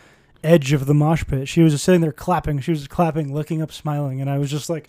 [0.43, 1.47] edge of the mosh pit.
[1.47, 2.59] She was just sitting there clapping.
[2.59, 4.87] She was clapping, looking up, smiling, and I was just like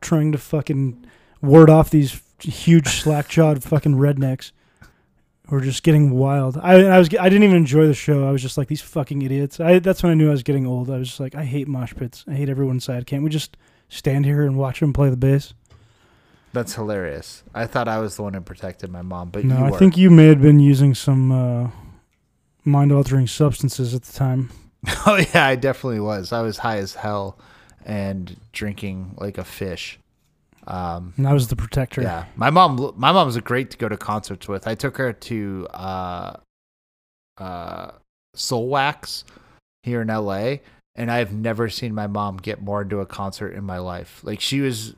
[0.00, 1.04] trying to fucking
[1.42, 4.52] ward off these huge slack jawed fucking rednecks
[5.48, 6.58] who were just getting wild.
[6.58, 8.26] I I was I didn't even enjoy the show.
[8.26, 9.60] I was just like these fucking idiots.
[9.60, 10.90] I that's when I knew I was getting old.
[10.90, 12.24] I was just like I hate mosh pits.
[12.28, 13.06] I hate everyone inside.
[13.06, 13.56] Can't we just
[13.88, 15.54] stand here and watch them play the bass?
[16.56, 17.42] That's hilarious.
[17.54, 19.78] I thought I was the one who protected my mom, but No, I were.
[19.78, 21.70] think you may have been using some uh,
[22.64, 24.48] mind altering substances at the time.
[25.06, 26.32] oh yeah, I definitely was.
[26.32, 27.38] I was high as hell
[27.84, 29.98] and drinking like a fish.
[30.66, 32.00] Um, And I was the protector.
[32.00, 32.94] yeah, my mom.
[32.96, 34.66] My mom was great to go to concerts with.
[34.66, 36.36] I took her to uh,
[37.36, 37.90] uh,
[38.34, 39.24] Soulwax
[39.82, 40.62] here in L.A.
[40.94, 44.20] and I've never seen my mom get more into a concert in my life.
[44.24, 44.94] Like she was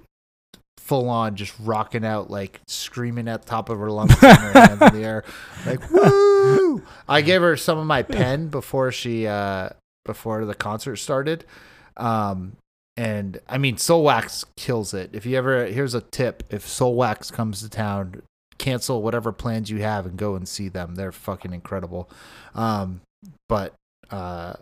[0.89, 4.52] full on just rocking out, like screaming at the top of her lungs, and her
[4.52, 5.23] hands in the air,
[5.66, 6.82] like woo!
[7.06, 9.69] I gave her some of my pen before she uh
[10.05, 11.44] before the concert started.
[11.98, 12.56] Um
[12.97, 15.10] and I mean Soulwax kills it.
[15.12, 18.23] If you ever here's a tip, if Soulwax comes to town,
[18.56, 20.94] cancel whatever plans you have and go and see them.
[20.94, 22.10] They're fucking incredible.
[22.55, 23.02] Um
[23.48, 23.74] but
[24.10, 24.55] uh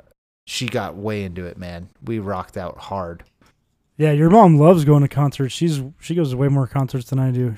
[0.48, 1.88] she got way into it, man.
[2.04, 3.24] We rocked out hard.
[3.96, 5.54] Yeah, your mom loves going to concerts.
[5.54, 7.54] She's she goes to way more concerts than I do.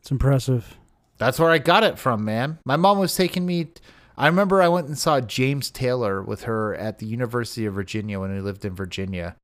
[0.00, 0.76] It's impressive.
[1.18, 2.58] That's where I got it from, man.
[2.64, 3.68] My mom was taking me.
[4.16, 8.18] I remember I went and saw James Taylor with her at the University of Virginia
[8.18, 9.36] when we lived in Virginia.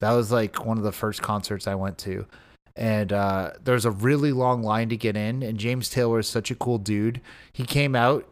[0.00, 2.26] That was like one of the first concerts I went to.
[2.76, 5.42] And uh, there's a really long line to get in.
[5.42, 7.20] And James Taylor is such a cool dude.
[7.52, 8.31] He came out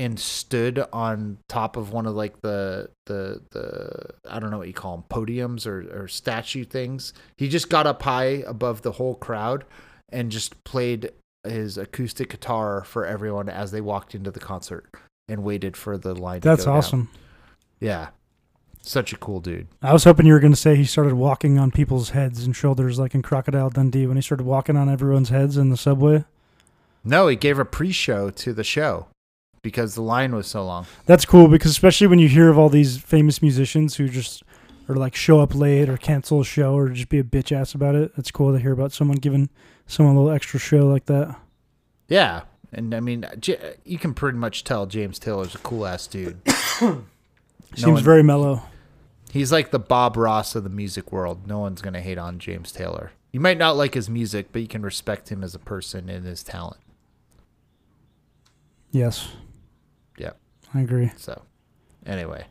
[0.00, 4.66] and stood on top of one of like the the the I don't know what
[4.66, 7.12] you call them podiums or or statue things.
[7.36, 9.66] He just got up high above the whole crowd
[10.08, 11.10] and just played
[11.44, 14.88] his acoustic guitar for everyone as they walked into the concert
[15.28, 16.40] and waited for the line.
[16.40, 16.78] That's to go down.
[16.78, 17.10] awesome.
[17.78, 18.08] Yeah,
[18.80, 19.68] such a cool dude.
[19.82, 22.56] I was hoping you were going to say he started walking on people's heads and
[22.56, 26.24] shoulders like in Crocodile Dundee when he started walking on everyone's heads in the subway.
[27.04, 29.06] No, he gave a pre-show to the show
[29.62, 30.86] because the line was so long.
[31.06, 34.42] That's cool because especially when you hear of all these famous musicians who just
[34.88, 37.74] or like show up late or cancel a show or just be a bitch ass
[37.74, 38.12] about it.
[38.16, 39.48] It's cool to hear about someone giving
[39.86, 41.36] someone a little extra show like that.
[42.08, 42.42] Yeah,
[42.72, 43.24] and I mean,
[43.84, 46.40] you can pretty much tell James Taylor's a cool ass dude.
[46.48, 48.62] Seems one- very mellow.
[49.32, 51.46] He's like the Bob Ross of the music world.
[51.46, 53.12] No one's gonna hate on James Taylor.
[53.30, 56.24] You might not like his music, but you can respect him as a person and
[56.26, 56.78] his talent.
[58.90, 59.28] Yes.
[60.20, 60.36] Yep.
[60.74, 61.10] I agree.
[61.16, 61.42] So,
[62.06, 62.44] anyway,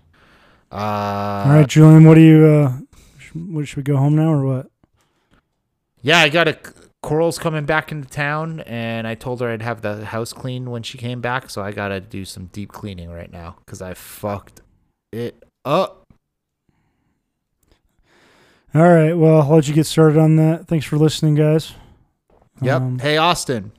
[0.71, 2.73] uh, All right, Julian, what do you uh
[3.19, 4.71] sh- what should we go home now or what?
[6.01, 6.57] Yeah, I got a
[7.01, 10.83] Coral's coming back into town, and I told her I'd have the house clean when
[10.83, 14.61] she came back, so I gotta do some deep cleaning right now because I fucked
[15.11, 16.07] it up.
[18.73, 20.67] All right, well, I'll let you get started on that.
[20.67, 21.73] Thanks for listening, guys.
[22.61, 22.81] Yep.
[22.81, 23.71] Um, hey Austin,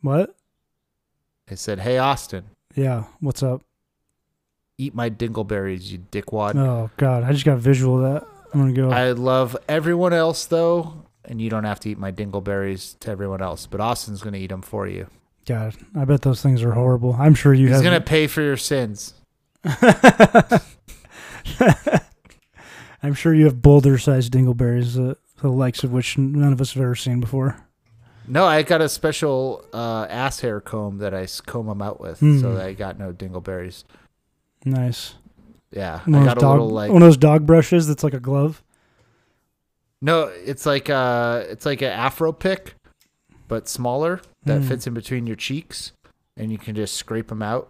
[0.00, 0.34] What?
[1.50, 2.44] I said, hey Austin,
[2.78, 3.62] Yeah, what's up?
[4.78, 6.54] eat my dingleberries, you dickwad.
[6.56, 8.26] Oh god, I just got a visual of that.
[8.54, 8.90] I'm going to go.
[8.90, 13.42] I love everyone else though, and you don't have to eat my dingleberries to everyone
[13.42, 15.08] else, but Austin's gonna eat them for you.
[15.44, 17.14] god, I bet those things are horrible.
[17.18, 19.14] I'm sure you He's have gonna pay for your sins.
[23.02, 26.82] I'm sure you have boulder-sized dingleberries, uh, the likes of which none of us have
[26.82, 27.67] ever seen before.
[28.28, 32.20] No, I got a special uh, ass hair comb that I comb them out with,
[32.20, 32.40] Hmm.
[32.40, 33.84] so that I got no dingleberries.
[34.64, 35.14] Nice.
[35.70, 38.14] Yeah, One I got a dog, little like one of those dog brushes that's like
[38.14, 38.62] a glove.
[40.00, 42.74] no, it's like a it's like an Afro pick,
[43.48, 44.68] but smaller that Hmm.
[44.68, 45.92] fits in between your cheeks,
[46.36, 47.68] and you can just scrape them out,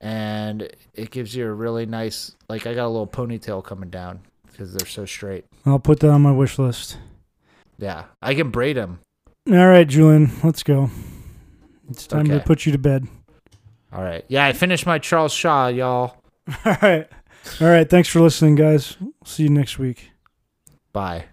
[0.00, 4.20] and it gives you a really nice like I got a little ponytail coming down
[4.46, 5.44] because they're so straight.
[5.66, 6.98] I'll put that on my wish list.
[7.78, 9.00] Yeah, I can braid them.
[9.50, 10.90] All right, Julian, let's go.
[11.90, 13.06] It's time to put you to bed.
[13.92, 14.24] All right.
[14.28, 16.22] Yeah, I finished my Charles Shaw, y'all.
[16.64, 17.08] All right.
[17.60, 17.88] All right.
[17.88, 18.96] Thanks for listening, guys.
[19.24, 20.10] See you next week.
[20.92, 21.24] Bye.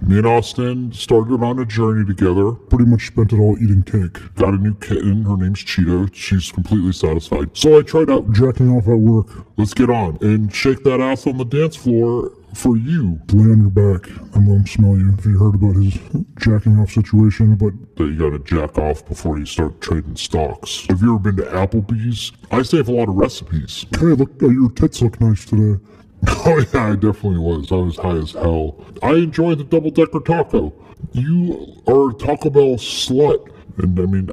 [0.00, 2.52] Me and Austin started on a journey together.
[2.52, 4.18] Pretty much spent it all eating cake.
[4.34, 5.24] Got a new kitten.
[5.24, 6.12] Her name's Cheeto.
[6.14, 7.56] She's completely satisfied.
[7.56, 9.46] So I tried out jacking off at work.
[9.56, 13.20] Let's get on and shake that ass on the dance floor for you.
[13.32, 14.08] Lay on your back
[14.46, 15.12] let him smell you.
[15.18, 15.94] If you heard about his
[16.38, 20.86] jacking off situation, but that you gotta jack off before you start trading stocks.
[20.88, 22.32] Have you ever been to Applebee's?
[22.50, 23.86] I save a lot of recipes.
[23.98, 25.82] Hey, look, uh, your tits look nice today.
[26.48, 27.72] Oh yeah, I definitely was.
[27.72, 28.84] I was high as hell.
[29.02, 30.72] I enjoyed the double decker taco.
[31.12, 33.48] You are a Taco Bell slut,
[33.78, 34.30] and I mean,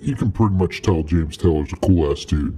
[0.00, 2.56] you can pretty much tell James Taylor's a cool ass dude.